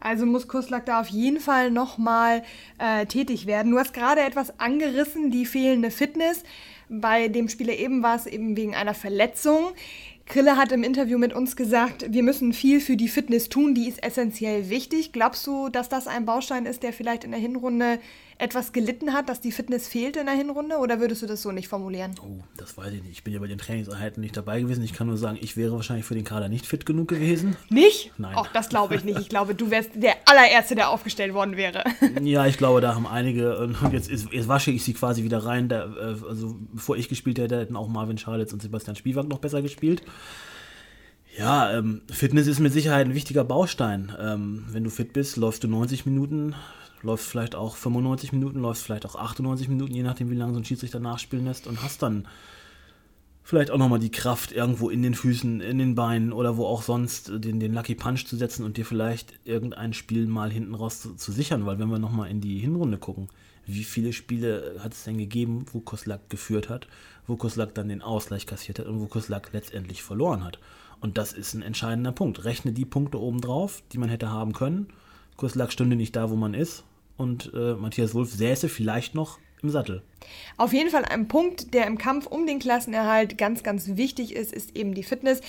Also 0.00 0.26
muss 0.26 0.48
Kuslak 0.48 0.84
da 0.86 1.00
auf 1.00 1.08
jeden 1.08 1.38
Fall 1.38 1.70
nochmal 1.70 2.42
äh, 2.78 3.06
tätig 3.06 3.46
werden. 3.46 3.70
Du 3.70 3.78
hast 3.78 3.94
gerade 3.94 4.20
etwas 4.22 4.58
angerissen, 4.58 5.30
die 5.30 5.46
fehlende 5.46 5.92
Fitness. 5.92 6.42
Bei 6.88 7.28
dem 7.28 7.48
Spieler 7.48 7.74
eben 7.74 8.02
war 8.02 8.16
es 8.16 8.26
eben 8.26 8.56
wegen 8.56 8.74
einer 8.74 8.94
Verletzung. 8.94 9.72
Krille 10.26 10.56
hat 10.56 10.72
im 10.72 10.82
Interview 10.82 11.18
mit 11.18 11.32
uns 11.32 11.56
gesagt, 11.56 12.06
wir 12.08 12.22
müssen 12.22 12.52
viel 12.52 12.80
für 12.80 12.96
die 12.96 13.08
Fitness 13.08 13.48
tun, 13.48 13.74
die 13.74 13.88
ist 13.88 14.02
essentiell 14.02 14.70
wichtig. 14.70 15.12
Glaubst 15.12 15.46
du, 15.46 15.68
dass 15.68 15.88
das 15.88 16.06
ein 16.06 16.26
Baustein 16.26 16.66
ist, 16.66 16.82
der 16.82 16.92
vielleicht 16.92 17.24
in 17.24 17.32
der 17.32 17.40
Hinrunde 17.40 17.98
etwas 18.42 18.72
gelitten 18.72 19.12
hat, 19.12 19.28
dass 19.28 19.40
die 19.40 19.52
Fitness 19.52 19.86
fehlt 19.86 20.16
in 20.16 20.26
der 20.26 20.34
Hinrunde? 20.34 20.78
Oder 20.78 20.98
würdest 20.98 21.22
du 21.22 21.26
das 21.26 21.42
so 21.42 21.52
nicht 21.52 21.68
formulieren? 21.68 22.14
Oh, 22.20 22.42
das 22.56 22.76
weiß 22.76 22.92
ich 22.92 23.02
nicht. 23.02 23.12
Ich 23.12 23.24
bin 23.24 23.32
ja 23.32 23.38
bei 23.38 23.46
den 23.46 23.58
Trainingseinheiten 23.58 24.20
nicht 24.20 24.36
dabei 24.36 24.60
gewesen. 24.60 24.82
Ich 24.82 24.92
kann 24.92 25.06
nur 25.06 25.16
sagen, 25.16 25.38
ich 25.40 25.56
wäre 25.56 25.72
wahrscheinlich 25.72 26.04
für 26.04 26.14
den 26.14 26.24
Kader 26.24 26.48
nicht 26.48 26.66
fit 26.66 26.84
genug 26.84 27.08
gewesen. 27.08 27.56
Nicht? 27.70 28.10
Nein. 28.18 28.34
Auch 28.34 28.48
das 28.48 28.68
glaube 28.68 28.96
ich 28.96 29.04
nicht. 29.04 29.20
Ich 29.20 29.28
glaube, 29.28 29.54
du 29.54 29.70
wärst 29.70 29.90
der 29.94 30.16
allererste, 30.26 30.74
der 30.74 30.90
aufgestellt 30.90 31.34
worden 31.34 31.56
wäre. 31.56 31.84
Ja, 32.22 32.46
ich 32.46 32.56
glaube, 32.56 32.80
da 32.80 32.94
haben 32.94 33.06
einige, 33.06 33.58
und 33.58 33.92
jetzt, 33.92 34.08
jetzt 34.08 34.48
wasche 34.48 34.70
ich 34.70 34.84
sie 34.84 34.94
quasi 34.94 35.24
wieder 35.24 35.44
rein. 35.44 35.68
Da, 35.68 35.84
äh, 35.84 36.16
also 36.28 36.56
bevor 36.72 36.96
ich 36.96 37.08
gespielt 37.08 37.38
hätte, 37.38 37.58
hätten 37.58 37.76
auch 37.76 37.88
Marvin 37.88 38.16
Schalitz 38.16 38.52
und 38.52 38.62
Sebastian 38.62 38.96
Spielwag 38.96 39.28
noch 39.28 39.38
besser 39.38 39.60
gespielt. 39.60 40.02
Ja, 41.36 41.72
ähm, 41.76 42.02
Fitness 42.10 42.46
ist 42.46 42.60
mit 42.60 42.72
Sicherheit 42.72 43.06
ein 43.06 43.14
wichtiger 43.14 43.44
Baustein. 43.44 44.12
Ähm, 44.20 44.66
wenn 44.70 44.84
du 44.84 44.90
fit 44.90 45.12
bist, 45.12 45.36
läufst 45.36 45.64
du 45.64 45.68
90 45.68 46.06
Minuten, 46.06 46.54
läufst 47.02 47.26
vielleicht 47.26 47.54
auch 47.54 47.76
95 47.76 48.32
Minuten, 48.32 48.60
läufst 48.60 48.84
vielleicht 48.84 49.06
auch 49.06 49.16
98 49.16 49.68
Minuten, 49.68 49.94
je 49.94 50.02
nachdem, 50.02 50.30
wie 50.30 50.36
lange 50.36 50.54
so 50.54 50.60
ein 50.60 50.64
Schiedsrichter 50.64 51.00
nachspielen 51.00 51.44
lässt 51.44 51.66
und 51.66 51.82
hast 51.82 52.02
dann 52.02 52.26
vielleicht 53.42 53.70
auch 53.70 53.78
nochmal 53.78 53.98
die 53.98 54.10
Kraft, 54.10 54.52
irgendwo 54.52 54.88
in 54.88 55.02
den 55.02 55.14
Füßen, 55.14 55.60
in 55.60 55.78
den 55.78 55.94
Beinen 55.94 56.32
oder 56.32 56.56
wo 56.56 56.66
auch 56.66 56.82
sonst 56.82 57.32
den, 57.34 57.60
den 57.60 57.74
Lucky 57.74 57.94
Punch 57.94 58.26
zu 58.26 58.36
setzen 58.36 58.64
und 58.64 58.76
dir 58.76 58.86
vielleicht 58.86 59.34
irgendein 59.44 59.92
Spiel 59.92 60.26
mal 60.26 60.50
hinten 60.50 60.74
raus 60.74 61.00
zu, 61.00 61.14
zu 61.14 61.32
sichern, 61.32 61.66
weil 61.66 61.78
wenn 61.78 61.90
wir 61.90 61.98
nochmal 61.98 62.30
in 62.30 62.40
die 62.40 62.58
Hinrunde 62.58 62.98
gucken, 62.98 63.28
wie 63.66 63.84
viele 63.84 64.12
Spiele 64.12 64.76
hat 64.80 64.92
es 64.92 65.04
denn 65.04 65.18
gegeben, 65.18 65.66
wo 65.72 65.80
Koslak 65.80 66.30
geführt 66.30 66.68
hat, 66.68 66.88
wo 67.26 67.36
Koslak 67.36 67.74
dann 67.74 67.88
den 67.88 68.02
Ausgleich 68.02 68.46
kassiert 68.46 68.78
hat 68.78 68.86
und 68.86 69.00
wo 69.00 69.06
Koslak 69.06 69.52
letztendlich 69.52 70.02
verloren 70.02 70.44
hat. 70.44 70.58
Und 71.00 71.18
das 71.18 71.32
ist 71.32 71.54
ein 71.54 71.62
entscheidender 71.62 72.12
Punkt. 72.12 72.44
Rechne 72.44 72.72
die 72.72 72.84
Punkte 72.84 73.20
oben 73.20 73.40
drauf, 73.40 73.82
die 73.92 73.98
man 73.98 74.08
hätte 74.08 74.30
haben 74.30 74.52
können. 74.52 74.88
Koslak 75.36 75.72
stünde 75.72 75.96
nicht 75.96 76.14
da, 76.14 76.30
wo 76.30 76.36
man 76.36 76.54
ist. 76.54 76.84
Und 77.16 77.52
äh, 77.54 77.74
Matthias 77.74 78.14
Wulff 78.14 78.32
säße 78.32 78.68
vielleicht 78.68 79.14
noch 79.14 79.38
im 79.62 79.70
Sattel. 79.70 80.02
Auf 80.56 80.72
jeden 80.72 80.90
Fall 80.90 81.04
ein 81.04 81.28
Punkt, 81.28 81.74
der 81.74 81.86
im 81.86 81.98
Kampf 81.98 82.26
um 82.26 82.46
den 82.46 82.58
Klassenerhalt 82.58 83.38
ganz, 83.38 83.62
ganz 83.62 83.96
wichtig 83.96 84.34
ist, 84.34 84.52
ist 84.52 84.76
eben 84.76 84.94
die 84.94 85.02
Fitness. 85.02 85.40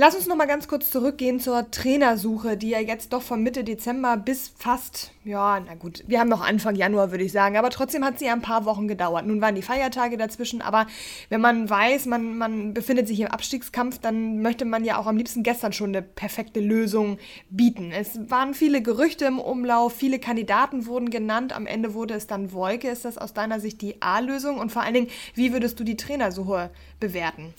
Lass 0.00 0.14
uns 0.14 0.28
noch 0.28 0.36
mal 0.36 0.46
ganz 0.46 0.68
kurz 0.68 0.92
zurückgehen 0.92 1.40
zur 1.40 1.72
Trainersuche, 1.72 2.56
die 2.56 2.68
ja 2.68 2.78
jetzt 2.78 3.12
doch 3.12 3.20
von 3.20 3.42
Mitte 3.42 3.64
Dezember 3.64 4.16
bis 4.16 4.52
fast, 4.56 5.10
ja, 5.24 5.58
na 5.58 5.74
gut, 5.74 6.04
wir 6.06 6.20
haben 6.20 6.28
noch 6.28 6.40
Anfang 6.40 6.76
Januar, 6.76 7.10
würde 7.10 7.24
ich 7.24 7.32
sagen, 7.32 7.56
aber 7.56 7.68
trotzdem 7.70 8.04
hat 8.04 8.20
sie 8.20 8.26
ja 8.26 8.32
ein 8.32 8.40
paar 8.40 8.64
Wochen 8.64 8.86
gedauert. 8.86 9.26
Nun 9.26 9.40
waren 9.40 9.56
die 9.56 9.62
Feiertage 9.62 10.16
dazwischen, 10.16 10.62
aber 10.62 10.86
wenn 11.30 11.40
man 11.40 11.68
weiß, 11.68 12.06
man, 12.06 12.38
man 12.38 12.74
befindet 12.74 13.08
sich 13.08 13.18
im 13.18 13.26
Abstiegskampf, 13.26 13.98
dann 13.98 14.40
möchte 14.40 14.64
man 14.64 14.84
ja 14.84 14.98
auch 14.98 15.08
am 15.08 15.16
liebsten 15.16 15.42
gestern 15.42 15.72
schon 15.72 15.88
eine 15.88 16.02
perfekte 16.02 16.60
Lösung 16.60 17.18
bieten. 17.50 17.90
Es 17.90 18.30
waren 18.30 18.54
viele 18.54 18.82
Gerüchte 18.82 19.24
im 19.24 19.40
Umlauf, 19.40 19.94
viele 19.96 20.20
Kandidaten 20.20 20.86
wurden 20.86 21.10
genannt, 21.10 21.52
am 21.52 21.66
Ende 21.66 21.92
wurde 21.94 22.14
es 22.14 22.28
dann 22.28 22.52
Wolke. 22.52 22.88
Ist 22.88 23.04
das 23.04 23.18
aus 23.18 23.34
deiner 23.34 23.58
Sicht 23.58 23.82
die 23.82 24.00
A-Lösung 24.16 24.58
und 24.58 24.72
vor 24.72 24.82
allen 24.82 24.94
Dingen, 24.94 25.08
wie 25.34 25.52
würdest 25.52 25.78
du 25.78 25.84
die 25.84 25.96
Trainersuche 25.96 26.70
bewerten? 27.00 27.54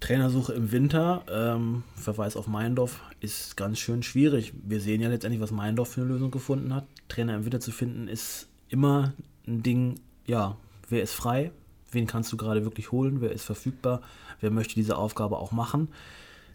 Trainersuche 0.00 0.52
im 0.52 0.70
Winter, 0.70 1.24
ähm, 1.30 1.82
Verweis 1.96 2.36
auf 2.36 2.46
Meindorf, 2.46 3.00
ist 3.20 3.56
ganz 3.56 3.78
schön 3.78 4.02
schwierig. 4.02 4.52
Wir 4.62 4.80
sehen 4.80 5.00
ja 5.00 5.08
letztendlich, 5.08 5.40
was 5.40 5.50
Meindorf 5.50 5.92
für 5.92 6.02
eine 6.02 6.10
Lösung 6.10 6.30
gefunden 6.30 6.74
hat. 6.74 6.86
Trainer 7.08 7.36
im 7.36 7.44
Winter 7.44 7.60
zu 7.60 7.72
finden, 7.72 8.06
ist 8.06 8.48
immer 8.68 9.14
ein 9.46 9.62
Ding, 9.62 10.00
ja, 10.26 10.56
wer 10.90 11.02
ist 11.02 11.14
frei, 11.14 11.52
wen 11.90 12.06
kannst 12.06 12.32
du 12.32 12.36
gerade 12.36 12.64
wirklich 12.64 12.92
holen, 12.92 13.20
wer 13.20 13.32
ist 13.32 13.44
verfügbar, 13.44 14.02
wer 14.40 14.50
möchte 14.50 14.74
diese 14.74 14.96
Aufgabe 14.96 15.38
auch 15.38 15.52
machen. 15.52 15.88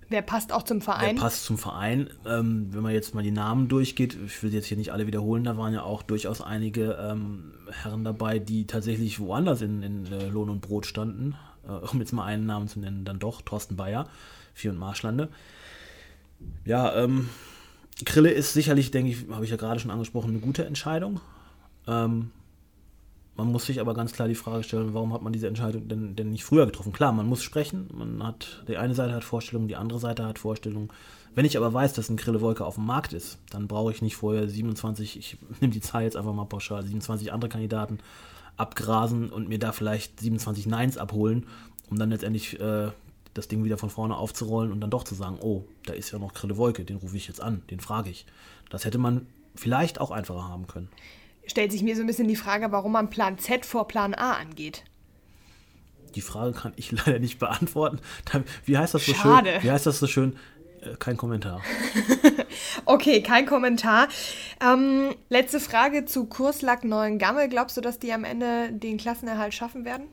Wer 0.09 0.21
passt 0.23 0.51
auch 0.51 0.63
zum 0.63 0.81
Verein? 0.81 1.15
Wer 1.15 1.21
passt 1.21 1.45
zum 1.45 1.57
Verein? 1.57 2.09
Ähm, 2.25 2.67
wenn 2.71 2.81
man 2.81 2.93
jetzt 2.93 3.13
mal 3.13 3.23
die 3.23 3.31
Namen 3.31 3.67
durchgeht, 3.67 4.17
ich 4.25 4.41
will 4.41 4.53
jetzt 4.53 4.65
hier 4.65 4.77
nicht 4.77 4.91
alle 4.91 5.05
wiederholen, 5.07 5.43
da 5.43 5.57
waren 5.57 5.73
ja 5.73 5.83
auch 5.83 6.01
durchaus 6.01 6.41
einige 6.41 6.93
ähm, 6.93 7.53
Herren 7.69 8.03
dabei, 8.03 8.39
die 8.39 8.65
tatsächlich 8.65 9.19
woanders 9.19 9.61
in, 9.61 9.83
in 9.83 10.11
äh, 10.11 10.27
Lohn 10.27 10.49
und 10.49 10.61
Brot 10.61 10.85
standen 10.85 11.35
äh, 11.69 11.71
um 11.71 11.99
jetzt 11.99 12.11
mal 12.11 12.25
einen 12.25 12.45
Namen 12.45 12.67
zu 12.67 12.79
nennen, 12.79 13.05
dann 13.05 13.19
doch 13.19 13.41
Thorsten 13.41 13.75
Bayer, 13.75 14.07
Vier- 14.53 14.71
und 14.71 14.77
Marschlande. 14.77 15.29
Ja, 16.65 16.95
ähm, 16.95 17.29
Krille 18.05 18.31
ist 18.31 18.53
sicherlich, 18.53 18.91
denke 18.91 19.11
ich, 19.11 19.25
habe 19.29 19.43
ich 19.43 19.51
ja 19.51 19.57
gerade 19.57 19.79
schon 19.79 19.91
angesprochen, 19.91 20.31
eine 20.31 20.39
gute 20.39 20.65
Entscheidung. 20.65 21.19
Ähm, 21.87 22.31
man 23.39 23.53
muss 23.53 23.65
sich 23.65 23.79
aber 23.79 23.93
ganz 23.93 24.11
klar 24.11 24.27
die 24.27 24.35
Frage 24.35 24.63
stellen, 24.63 24.93
warum 24.93 25.13
hat 25.13 25.21
man 25.21 25.31
diese 25.31 25.47
Entscheidung 25.47 25.87
denn, 25.87 26.13
denn 26.15 26.29
nicht 26.29 26.43
früher 26.43 26.65
getroffen? 26.65 26.91
Klar, 26.91 27.13
man 27.13 27.25
muss 27.25 27.41
sprechen, 27.41 27.89
man 27.93 28.21
hat, 28.21 28.63
die 28.67 28.75
eine 28.75 28.93
Seite 28.93 29.13
hat 29.13 29.23
Vorstellungen, 29.23 29.69
die 29.69 29.77
andere 29.77 29.99
Seite 29.99 30.25
hat 30.25 30.39
Vorstellungen. 30.39 30.89
Wenn 31.35 31.45
ich 31.45 31.55
aber 31.55 31.73
weiß, 31.73 31.93
dass 31.93 32.09
ein 32.09 32.17
Grillewolke 32.17 32.65
auf 32.65 32.75
dem 32.75 32.85
Markt 32.85 33.13
ist, 33.13 33.37
dann 33.49 33.67
brauche 33.67 33.91
ich 33.93 34.01
nicht 34.01 34.17
vorher 34.17 34.49
27, 34.49 35.17
ich 35.17 35.37
nehme 35.61 35.73
die 35.73 35.79
Zahl 35.79 36.03
jetzt 36.03 36.17
einfach 36.17 36.33
mal 36.33 36.45
pauschal, 36.45 36.83
27 36.83 37.31
andere 37.31 37.49
Kandidaten 37.49 37.99
abgrasen 38.57 39.29
und 39.29 39.47
mir 39.47 39.57
da 39.57 39.71
vielleicht 39.71 40.19
27 40.19 40.67
Neins 40.67 40.97
abholen, 40.97 41.47
um 41.89 41.97
dann 41.97 42.09
letztendlich 42.09 42.59
äh, 42.59 42.91
das 43.33 43.47
Ding 43.47 43.63
wieder 43.63 43.77
von 43.77 43.89
vorne 43.89 44.17
aufzurollen 44.17 44.73
und 44.73 44.81
dann 44.81 44.89
doch 44.89 45.05
zu 45.05 45.15
sagen, 45.15 45.37
oh, 45.39 45.63
da 45.85 45.93
ist 45.93 46.11
ja 46.11 46.19
noch 46.19 46.33
Grille 46.33 46.57
Wolke, 46.57 46.83
den 46.83 46.97
rufe 46.97 47.15
ich 47.15 47.29
jetzt 47.29 47.41
an, 47.41 47.61
den 47.71 47.79
frage 47.79 48.09
ich. 48.09 48.25
Das 48.69 48.83
hätte 48.83 48.97
man 48.97 49.27
vielleicht 49.55 50.01
auch 50.01 50.11
einfacher 50.11 50.49
haben 50.49 50.67
können. 50.67 50.89
Stellt 51.49 51.71
sich 51.71 51.81
mir 51.81 51.95
so 51.95 52.01
ein 52.01 52.07
bisschen 52.07 52.27
die 52.27 52.35
Frage, 52.35 52.71
warum 52.71 52.91
man 52.91 53.09
Plan 53.09 53.39
Z 53.39 53.65
vor 53.65 53.87
Plan 53.87 54.13
A 54.13 54.33
angeht. 54.33 54.83
Die 56.15 56.21
Frage 56.21 56.53
kann 56.53 56.73
ich 56.75 56.91
leider 57.05 57.19
nicht 57.19 57.39
beantworten. 57.39 57.99
Wie 58.65 58.77
heißt 58.77 58.93
das 58.93 59.05
so 59.05 59.13
Schade. 59.13 59.53
schön? 59.53 59.63
Wie 59.63 59.71
heißt 59.71 59.85
das 59.85 59.99
so 59.99 60.07
schön? 60.07 60.37
Äh, 60.81 60.95
kein 60.97 61.17
Kommentar. 61.17 61.61
okay, 62.85 63.21
kein 63.21 63.45
Kommentar. 63.47 64.07
Ähm, 64.61 65.15
letzte 65.29 65.59
Frage 65.59 66.05
zu 66.05 66.25
Kurslack 66.25 66.83
Neuengammel. 66.83 67.49
Glaubst 67.49 67.77
du, 67.77 67.81
dass 67.81 67.97
die 67.97 68.13
am 68.13 68.23
Ende 68.23 68.71
den 68.71 68.97
Klassenerhalt 68.97 69.53
schaffen 69.53 69.85
werden? 69.85 70.07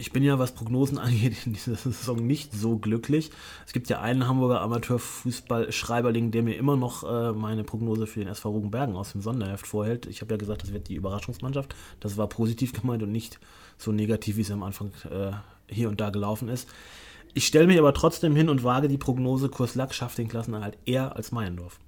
Ich 0.00 0.12
bin 0.12 0.22
ja, 0.22 0.38
was 0.38 0.52
Prognosen 0.52 0.96
angeht, 0.98 1.36
in 1.44 1.52
dieser 1.52 1.74
Saison 1.74 2.26
nicht 2.26 2.54
so 2.54 2.78
glücklich. 2.78 3.30
Es 3.66 3.74
gibt 3.74 3.90
ja 3.90 4.00
einen 4.00 4.26
Hamburger 4.26 4.62
Amateurfußball-Schreiberling, 4.62 6.30
der 6.30 6.42
mir 6.42 6.56
immer 6.56 6.74
noch 6.74 7.04
äh, 7.04 7.32
meine 7.32 7.64
Prognose 7.64 8.06
für 8.06 8.20
den 8.20 8.28
SV 8.28 8.48
Rugenbergen 8.48 8.96
aus 8.96 9.12
dem 9.12 9.20
Sonderheft 9.20 9.66
vorhält. 9.66 10.06
Ich 10.06 10.22
habe 10.22 10.32
ja 10.32 10.38
gesagt, 10.38 10.62
das 10.62 10.72
wird 10.72 10.88
die 10.88 10.94
Überraschungsmannschaft. 10.94 11.74
Das 12.00 12.16
war 12.16 12.30
positiv 12.30 12.72
gemeint 12.72 13.02
und 13.02 13.12
nicht 13.12 13.40
so 13.76 13.92
negativ, 13.92 14.38
wie 14.38 14.40
es 14.40 14.50
am 14.50 14.62
Anfang 14.62 14.90
äh, 15.10 15.32
hier 15.66 15.90
und 15.90 16.00
da 16.00 16.08
gelaufen 16.08 16.48
ist. 16.48 16.66
Ich 17.34 17.46
stelle 17.46 17.66
mich 17.66 17.78
aber 17.78 17.92
trotzdem 17.92 18.34
hin 18.34 18.48
und 18.48 18.64
wage 18.64 18.88
die 18.88 18.96
Prognose, 18.96 19.50
Kurs 19.50 19.74
Lack 19.74 19.92
schafft 19.92 20.16
den 20.16 20.28
Klassenerhalt 20.28 20.78
eher 20.86 21.14
als 21.14 21.30
Meiendorf. 21.30 21.78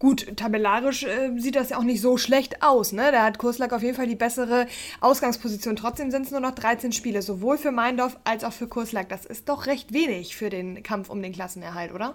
Gut, 0.00 0.34
tabellarisch 0.34 1.04
äh, 1.04 1.30
sieht 1.36 1.56
das 1.56 1.68
ja 1.68 1.78
auch 1.78 1.84
nicht 1.84 2.00
so 2.00 2.16
schlecht 2.16 2.62
aus. 2.62 2.92
Ne? 2.92 3.12
Da 3.12 3.22
hat 3.22 3.36
Kurslack 3.36 3.74
auf 3.74 3.82
jeden 3.82 3.94
Fall 3.94 4.06
die 4.06 4.16
bessere 4.16 4.66
Ausgangsposition. 5.02 5.76
Trotzdem 5.76 6.10
sind 6.10 6.24
es 6.24 6.30
nur 6.30 6.40
noch 6.40 6.52
13 6.52 6.92
Spiele, 6.92 7.20
sowohl 7.20 7.58
für 7.58 7.70
Meindorf 7.70 8.18
als 8.24 8.42
auch 8.42 8.52
für 8.54 8.66
Kurslack. 8.66 9.10
Das 9.10 9.26
ist 9.26 9.50
doch 9.50 9.66
recht 9.66 9.92
wenig 9.92 10.36
für 10.36 10.48
den 10.48 10.82
Kampf 10.82 11.10
um 11.10 11.20
den 11.20 11.32
Klassenerhalt, 11.32 11.92
oder? 11.92 12.14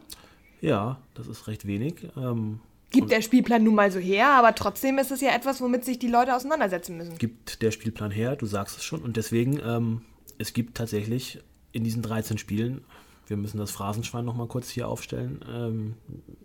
Ja, 0.62 0.98
das 1.14 1.28
ist 1.28 1.46
recht 1.46 1.68
wenig. 1.68 2.08
Ähm, 2.18 2.60
Gibt 2.90 3.12
der 3.12 3.22
Spielplan 3.22 3.64
nun 3.64 3.76
mal 3.76 3.92
so 3.92 4.00
her, 4.00 4.30
aber 4.30 4.56
trotzdem 4.56 4.98
ist 4.98 5.12
es 5.12 5.22
ja 5.22 5.36
etwas, 5.36 5.62
womit 5.62 5.86
sich 5.86 6.00
die 6.00 6.08
Leute 6.08 6.36
auseinandersetzen 6.36 6.98
müssen. 6.98 7.20
Gibt 7.20 7.62
der 7.62 7.70
Spielplan 7.70 8.10
her, 8.10 8.36
du 8.36 8.48
sagst 8.48 8.78
es 8.78 8.84
schon. 8.84 9.04
Und 9.04 9.16
deswegen, 9.16 9.60
ähm, 9.64 10.02
es 10.40 10.54
gibt 10.54 10.76
tatsächlich 10.76 11.40
in 11.72 11.84
diesen 11.84 12.02
13 12.02 12.40
Spielen, 12.40 12.84
wir 13.28 13.38
müssen 13.38 13.60
das 13.60 13.70
Phrasenschwein 13.70 14.26
nochmal 14.26 14.48
kurz 14.48 14.70
hier 14.70 14.88
aufstellen, 14.88 15.46
ähm, 15.48 15.94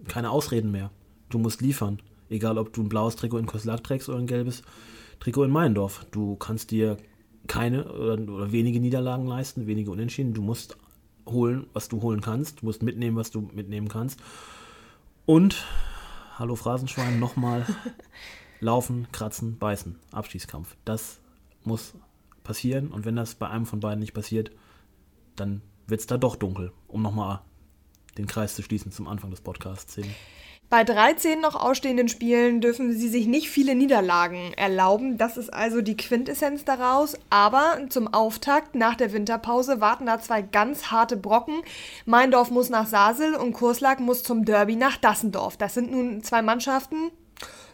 keine 0.07 0.31
Ausreden 0.31 0.71
mehr. 0.71 0.91
Du 1.31 1.39
musst 1.39 1.63
liefern. 1.63 2.01
Egal, 2.29 2.59
ob 2.59 2.73
du 2.73 2.83
ein 2.83 2.89
blaues 2.89 3.17
Trikot 3.17 3.39
in 3.39 3.47
Koslak 3.47 3.83
trägst 3.83 4.09
oder 4.09 4.19
ein 4.19 4.27
gelbes 4.27 4.63
Trikot 5.19 5.45
in 5.45 5.51
Meiendorf. 5.51 6.07
Du 6.11 6.37
kannst 6.37 6.71
dir 6.71 6.97
keine 7.47 7.91
oder, 7.93 8.21
oder 8.33 8.53
wenige 8.53 8.81
Niederlagen 8.81 9.27
leisten, 9.27 9.67
wenige 9.67 9.91
Unentschieden. 9.91 10.35
Du 10.35 10.43
musst 10.43 10.77
holen, 11.27 11.67
was 11.73 11.89
du 11.89 12.03
holen 12.03 12.21
kannst. 12.21 12.61
Du 12.61 12.67
musst 12.67 12.83
mitnehmen, 12.83 13.17
was 13.17 13.31
du 13.31 13.49
mitnehmen 13.53 13.89
kannst. 13.89 14.21
Und 15.27 15.65
hallo 16.39 16.57
Phrasenschwein, 16.57 17.19
nochmal 17.19 17.67
laufen, 18.61 19.09
kratzen, 19.13 19.59
beißen. 19.59 19.97
Abschießkampf. 20.13 20.77
Das 20.85 21.19
muss 21.65 21.95
passieren 22.43 22.89
und 22.89 23.05
wenn 23.05 23.17
das 23.17 23.35
bei 23.35 23.49
einem 23.49 23.67
von 23.67 23.81
beiden 23.81 24.01
nicht 24.01 24.15
passiert, 24.15 24.51
dann 25.37 25.63
wird 25.87 26.01
es 26.01 26.07
da 26.07 26.19
doch 26.19 26.37
dunkel, 26.37 26.73
um 26.89 27.03
nochmal 27.03 27.41
den 28.17 28.27
Kreis 28.27 28.55
zu 28.55 28.63
schließen 28.63 28.93
zum 28.93 29.07
Anfang 29.07 29.31
des 29.31 29.41
Podcasts. 29.41 29.99
Bei 30.71 30.85
13 30.85 31.41
noch 31.41 31.57
ausstehenden 31.57 32.07
Spielen 32.07 32.61
dürfen 32.61 32.93
sie 32.93 33.09
sich 33.09 33.27
nicht 33.27 33.51
viele 33.51 33.75
Niederlagen 33.75 34.53
erlauben. 34.57 35.19
Das 35.19 35.37
ist 35.37 35.53
also 35.53 35.81
die 35.81 35.97
Quintessenz 35.97 36.65
daraus. 36.65 37.17
Aber 37.29 37.81
zum 37.89 38.07
Auftakt 38.07 38.77
nach 38.77 38.95
der 38.95 39.13
Winterpause 39.13 39.81
warten 39.81 40.07
da 40.07 40.21
zwei 40.21 40.43
ganz 40.43 40.93
harte 40.93 41.17
Brocken. 41.17 41.63
Meindorf 42.05 42.53
muss 42.53 42.71
nach 42.71 42.87
Sasel 42.87 43.35
und 43.35 43.53
Kurslag 43.53 43.99
muss 43.99 44.23
zum 44.23 44.45
Derby 44.45 44.77
nach 44.77 44.97
Dassendorf. 44.97 45.57
Das 45.57 45.75
sind 45.75 45.91
nun 45.91 46.23
zwei 46.23 46.41
Mannschaften, 46.41 47.11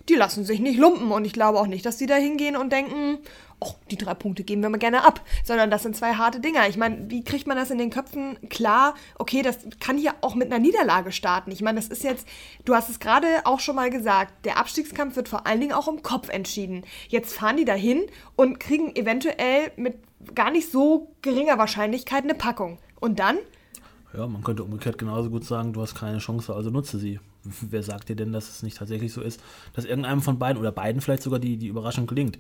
die 0.09 0.15
lassen 0.15 0.45
sich 0.45 0.61
nicht 0.61 0.79
lumpen. 0.79 1.11
Und 1.11 1.25
ich 1.25 1.33
glaube 1.33 1.59
auch 1.59 1.67
nicht, 1.67 1.85
dass 1.87 1.97
die 1.97 2.07
da 2.07 2.15
hingehen 2.15 2.57
und 2.57 2.73
denken, 2.73 3.19
oh, 3.61 3.75
die 3.91 3.97
drei 3.97 4.15
Punkte 4.15 4.45
geben 4.45 4.63
wir 4.63 4.69
mal 4.69 4.79
gerne 4.79 5.05
ab, 5.05 5.21
sondern 5.45 5.71
das 5.71 5.83
sind 5.83 5.97
zwei 5.97 6.15
harte 6.15 6.41
Dinger. 6.41 6.69
Ich 6.69 6.77
meine, 6.77 7.11
wie 7.11 7.25
kriegt 7.25 7.47
man 7.47 7.57
das 7.57 7.71
in 7.71 7.79
den 7.79 7.91
Köpfen 7.91 8.39
klar? 8.49 8.95
Okay, 9.19 9.43
das 9.43 9.59
kann 9.81 9.99
hier 9.99 10.15
auch 10.21 10.35
mit 10.35 10.53
einer 10.53 10.59
Niederlage 10.59 11.13
starten. 11.13 11.51
Ich 11.51 11.63
meine, 11.63 11.81
das 11.81 11.89
ist 11.89 12.05
jetzt, 12.05 12.27
du 12.65 12.75
hast 12.75 12.91
es 12.91 13.01
gerade 13.01 13.27
auch 13.45 13.61
schon 13.61 13.77
mal 13.77 13.91
gesagt, 13.91 14.45
der 14.45 14.59
Abstiegskampf 14.59 15.17
wird 15.17 15.29
vor 15.29 15.47
allen 15.47 15.61
Dingen 15.61 15.73
auch 15.73 15.89
im 15.89 16.03
Kopf 16.03 16.29
entschieden. 16.29 16.85
Jetzt 17.09 17.35
fahren 17.35 17.57
die 17.57 17.65
dahin 17.65 18.05
und 18.37 18.61
kriegen 18.61 18.95
eventuell 18.95 19.73
mit 19.77 19.97
gar 20.35 20.51
nicht 20.51 20.71
so 20.71 21.13
geringer 21.23 21.59
Wahrscheinlichkeit 21.59 22.25
eine 22.25 22.35
Packung. 22.35 22.79
Und 23.01 23.19
dann? 23.19 23.39
Ja, 24.17 24.27
man 24.27 24.43
könnte 24.43 24.65
umgekehrt 24.65 24.99
genauso 24.99 25.31
gut 25.31 25.45
sagen, 25.45 25.73
du 25.73 25.83
hast 25.83 25.95
keine 25.95 26.19
Chance, 26.19 26.55
also 26.55 26.71
nutze 26.71 26.99
sie. 26.99 27.21
Wer 27.71 27.83
sagt 27.83 28.09
dir 28.09 28.17
denn, 28.17 28.33
dass 28.33 28.49
es 28.49 28.63
nicht 28.63 28.77
tatsächlich 28.77 29.13
so 29.13 29.21
ist, 29.21 29.41
dass 29.75 29.85
irgendeinem 29.85 30.23
von 30.23 30.39
beiden 30.39 30.59
oder 30.59 30.73
beiden 30.73 31.01
vielleicht 31.01 31.23
sogar 31.23 31.39
die, 31.39 31.57
die 31.57 31.69
Überraschung 31.69 32.07
gelingt? 32.07 32.39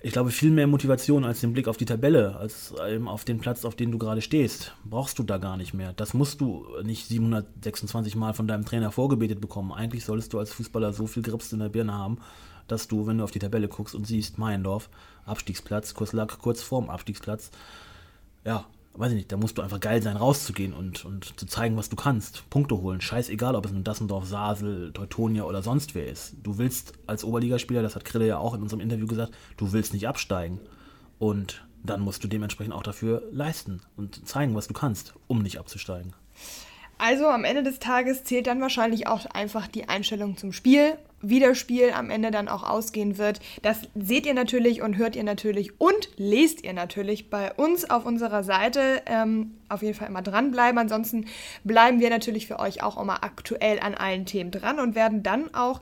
ich 0.00 0.12
glaube, 0.12 0.30
viel 0.30 0.50
mehr 0.50 0.68
Motivation 0.68 1.24
als 1.24 1.40
den 1.40 1.52
Blick 1.52 1.66
auf 1.66 1.76
die 1.76 1.84
Tabelle, 1.84 2.36
als 2.36 2.72
eben 2.88 3.08
auf 3.08 3.24
den 3.24 3.40
Platz, 3.40 3.64
auf 3.64 3.74
dem 3.74 3.90
du 3.90 3.98
gerade 3.98 4.22
stehst, 4.22 4.72
brauchst 4.84 5.18
du 5.18 5.24
da 5.24 5.38
gar 5.38 5.56
nicht 5.56 5.74
mehr. 5.74 5.92
Das 5.92 6.14
musst 6.14 6.40
du 6.40 6.66
nicht 6.84 7.08
726 7.08 8.14
Mal 8.14 8.32
von 8.32 8.46
deinem 8.46 8.64
Trainer 8.64 8.92
vorgebetet 8.92 9.40
bekommen. 9.40 9.72
Eigentlich 9.72 10.04
solltest 10.04 10.32
du 10.32 10.38
als 10.38 10.52
Fußballer 10.52 10.92
so 10.92 11.08
viel 11.08 11.24
Grips 11.24 11.52
in 11.52 11.58
der 11.58 11.68
Birne 11.68 11.94
haben, 11.94 12.18
dass 12.68 12.86
du, 12.86 13.06
wenn 13.08 13.18
du 13.18 13.24
auf 13.24 13.32
die 13.32 13.40
Tabelle 13.40 13.66
guckst 13.66 13.96
und 13.96 14.06
siehst, 14.06 14.38
Meiendorf, 14.38 14.88
Abstiegsplatz, 15.26 15.94
Kurslack 15.94 16.38
kurz 16.38 16.62
vorm 16.62 16.90
Abstiegsplatz, 16.90 17.50
ja, 18.44 18.66
weiß 18.98 19.12
ich 19.12 19.16
nicht, 19.16 19.32
da 19.32 19.36
musst 19.36 19.56
du 19.56 19.62
einfach 19.62 19.80
geil 19.80 20.02
sein, 20.02 20.16
rauszugehen 20.16 20.72
und, 20.72 21.04
und 21.04 21.38
zu 21.38 21.46
zeigen, 21.46 21.76
was 21.76 21.88
du 21.88 21.96
kannst. 21.96 22.48
Punkte 22.50 22.78
holen. 22.78 23.00
Scheißegal, 23.00 23.54
ob 23.54 23.66
es 23.66 23.72
nun 23.72 23.84
Dassendorf, 23.84 24.26
Sasel, 24.26 24.92
Teutonia 24.92 25.44
oder 25.44 25.62
sonst 25.62 25.94
wer 25.94 26.06
ist. 26.06 26.36
Du 26.42 26.58
willst 26.58 26.94
als 27.06 27.24
Oberligaspieler, 27.24 27.82
das 27.82 27.94
hat 27.94 28.04
Krille 28.04 28.26
ja 28.26 28.38
auch 28.38 28.54
in 28.54 28.62
unserem 28.62 28.80
Interview 28.80 29.06
gesagt, 29.06 29.32
du 29.56 29.72
willst 29.72 29.92
nicht 29.92 30.08
absteigen. 30.08 30.60
Und 31.18 31.64
dann 31.82 32.00
musst 32.00 32.24
du 32.24 32.28
dementsprechend 32.28 32.74
auch 32.74 32.82
dafür 32.82 33.22
leisten 33.30 33.80
und 33.96 34.26
zeigen, 34.26 34.54
was 34.54 34.66
du 34.66 34.74
kannst, 34.74 35.14
um 35.26 35.42
nicht 35.42 35.58
abzusteigen. 35.58 36.12
Also 36.98 37.28
am 37.28 37.44
Ende 37.44 37.62
des 37.62 37.78
Tages 37.78 38.24
zählt 38.24 38.46
dann 38.46 38.60
wahrscheinlich 38.60 39.06
auch 39.06 39.26
einfach 39.26 39.68
die 39.68 39.88
Einstellung 39.88 40.36
zum 40.36 40.52
Spiel 40.52 40.98
wie 41.20 41.40
das 41.40 41.58
Spiel 41.58 41.90
am 41.92 42.10
Ende 42.10 42.30
dann 42.30 42.48
auch 42.48 42.62
ausgehen 42.62 43.18
wird. 43.18 43.40
Das 43.62 43.82
seht 43.94 44.26
ihr 44.26 44.34
natürlich 44.34 44.82
und 44.82 44.96
hört 44.96 45.16
ihr 45.16 45.24
natürlich 45.24 45.80
und 45.80 46.10
lest 46.16 46.64
ihr 46.64 46.72
natürlich 46.72 47.30
bei 47.30 47.52
uns 47.54 47.88
auf 47.88 48.06
unserer 48.06 48.42
Seite. 48.42 49.02
Ähm, 49.06 49.54
auf 49.68 49.82
jeden 49.82 49.94
Fall 49.94 50.08
immer 50.08 50.22
dranbleiben. 50.22 50.78
Ansonsten 50.78 51.26
bleiben 51.64 52.00
wir 52.00 52.10
natürlich 52.10 52.46
für 52.46 52.58
euch 52.58 52.82
auch 52.82 53.00
immer 53.00 53.24
aktuell 53.24 53.80
an 53.80 53.94
allen 53.94 54.26
Themen 54.26 54.50
dran 54.50 54.78
und 54.80 54.94
werden 54.94 55.22
dann 55.22 55.52
auch 55.54 55.80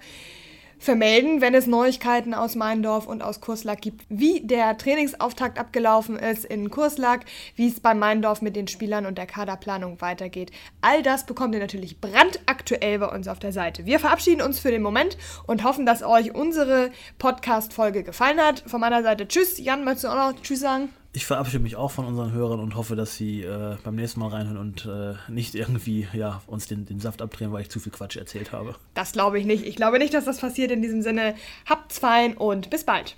vermelden, 0.79 1.41
wenn 1.41 1.55
es 1.55 1.67
Neuigkeiten 1.67 2.35
aus 2.35 2.55
Meindorf 2.55 3.07
und 3.07 3.23
aus 3.23 3.41
Kurslack 3.41 3.81
gibt, 3.81 4.05
wie 4.09 4.41
der 4.41 4.77
Trainingsauftakt 4.77 5.59
abgelaufen 5.59 6.19
ist 6.19 6.45
in 6.45 6.71
Kurslack, 6.71 7.25
wie 7.55 7.69
es 7.69 7.81
bei 7.81 7.95
Meindorf 7.95 8.43
mit 8.43 8.57
den 8.57 8.69
Spielern 8.69 9.07
und 9.07 9.19
der 9.19 9.27
Kaderplanung 9.27 10.01
weitergeht. 10.01 10.51
All 10.81 11.03
das 11.03 11.27
bekommt 11.27 11.55
ihr 11.55 11.61
natürlich 11.61 12.01
brandaktuell 12.01 12.99
bei 12.99 13.09
uns 13.09 13.29
auf 13.29 13.39
der 13.39 13.53
Seite. 13.53 13.87
Wir 13.87 13.99
verabschieden 13.99 14.43
uns 14.43 14.59
für 14.59 14.71
den 14.71 14.83
Moment 14.83 15.17
und 15.47 15.65
hoffen, 15.65 15.87
dass 15.87 16.03
euch 16.03 16.35
unsere 16.35 16.91
Podcast-Folge 17.19 18.03
gefallen 18.03 18.41
hat. 18.41 18.63
Von 18.67 18.81
meiner 18.81 19.03
Seite 19.03 19.27
Tschüss. 19.29 19.59
Jan, 19.59 19.85
möchtest 19.85 20.05
du 20.05 20.09
auch 20.09 20.33
noch 20.33 20.43
Tschüss 20.43 20.61
sagen? 20.61 20.91
Ich 21.13 21.25
verabschiede 21.25 21.63
mich 21.63 21.77
auch 21.77 21.91
von 21.91 22.05
unseren 22.05 22.33
Hörern 22.33 22.61
und 22.61 22.75
hoffe, 22.75 22.95
dass 22.95 23.17
sie 23.17 23.43
äh, 23.43 23.77
beim 23.83 23.95
nächsten 23.95 24.21
Mal 24.21 24.29
reinhören 24.29 24.59
und 24.59 24.85
äh, 24.85 25.15
nicht 25.29 25.55
irgendwie 25.55 26.07
ja, 26.13 26.43
uns 26.47 26.67
den, 26.67 26.85
den 26.85 27.01
Saft 27.01 27.23
abdrehen, 27.23 27.53
weil 27.53 27.63
ich 27.63 27.71
zu 27.71 27.81
viel 27.81 27.93
Quatsch 27.93 28.17
erzählt 28.17 28.53
habe. 28.53 28.75
Das 28.95 29.13
glaube 29.13 29.39
ich 29.39 29.47
nicht. 29.47 29.65
Ich 29.65 29.77
glaube 29.77 29.99
nicht, 29.99 30.13
dass 30.13 30.27
das 30.27 30.41
passiert 30.41 30.71
in 30.71 30.83
diesem 30.83 31.03
Sinne. 31.03 31.35
Habt's 31.69 31.99
fein 31.99 32.37
und 32.37 32.69
bis 32.69 32.85
bald. 32.85 33.17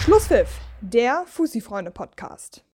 Schlusspfiff, 0.00 0.60
der 0.80 1.24
Fussi-Freunde-Podcast. 1.26 2.64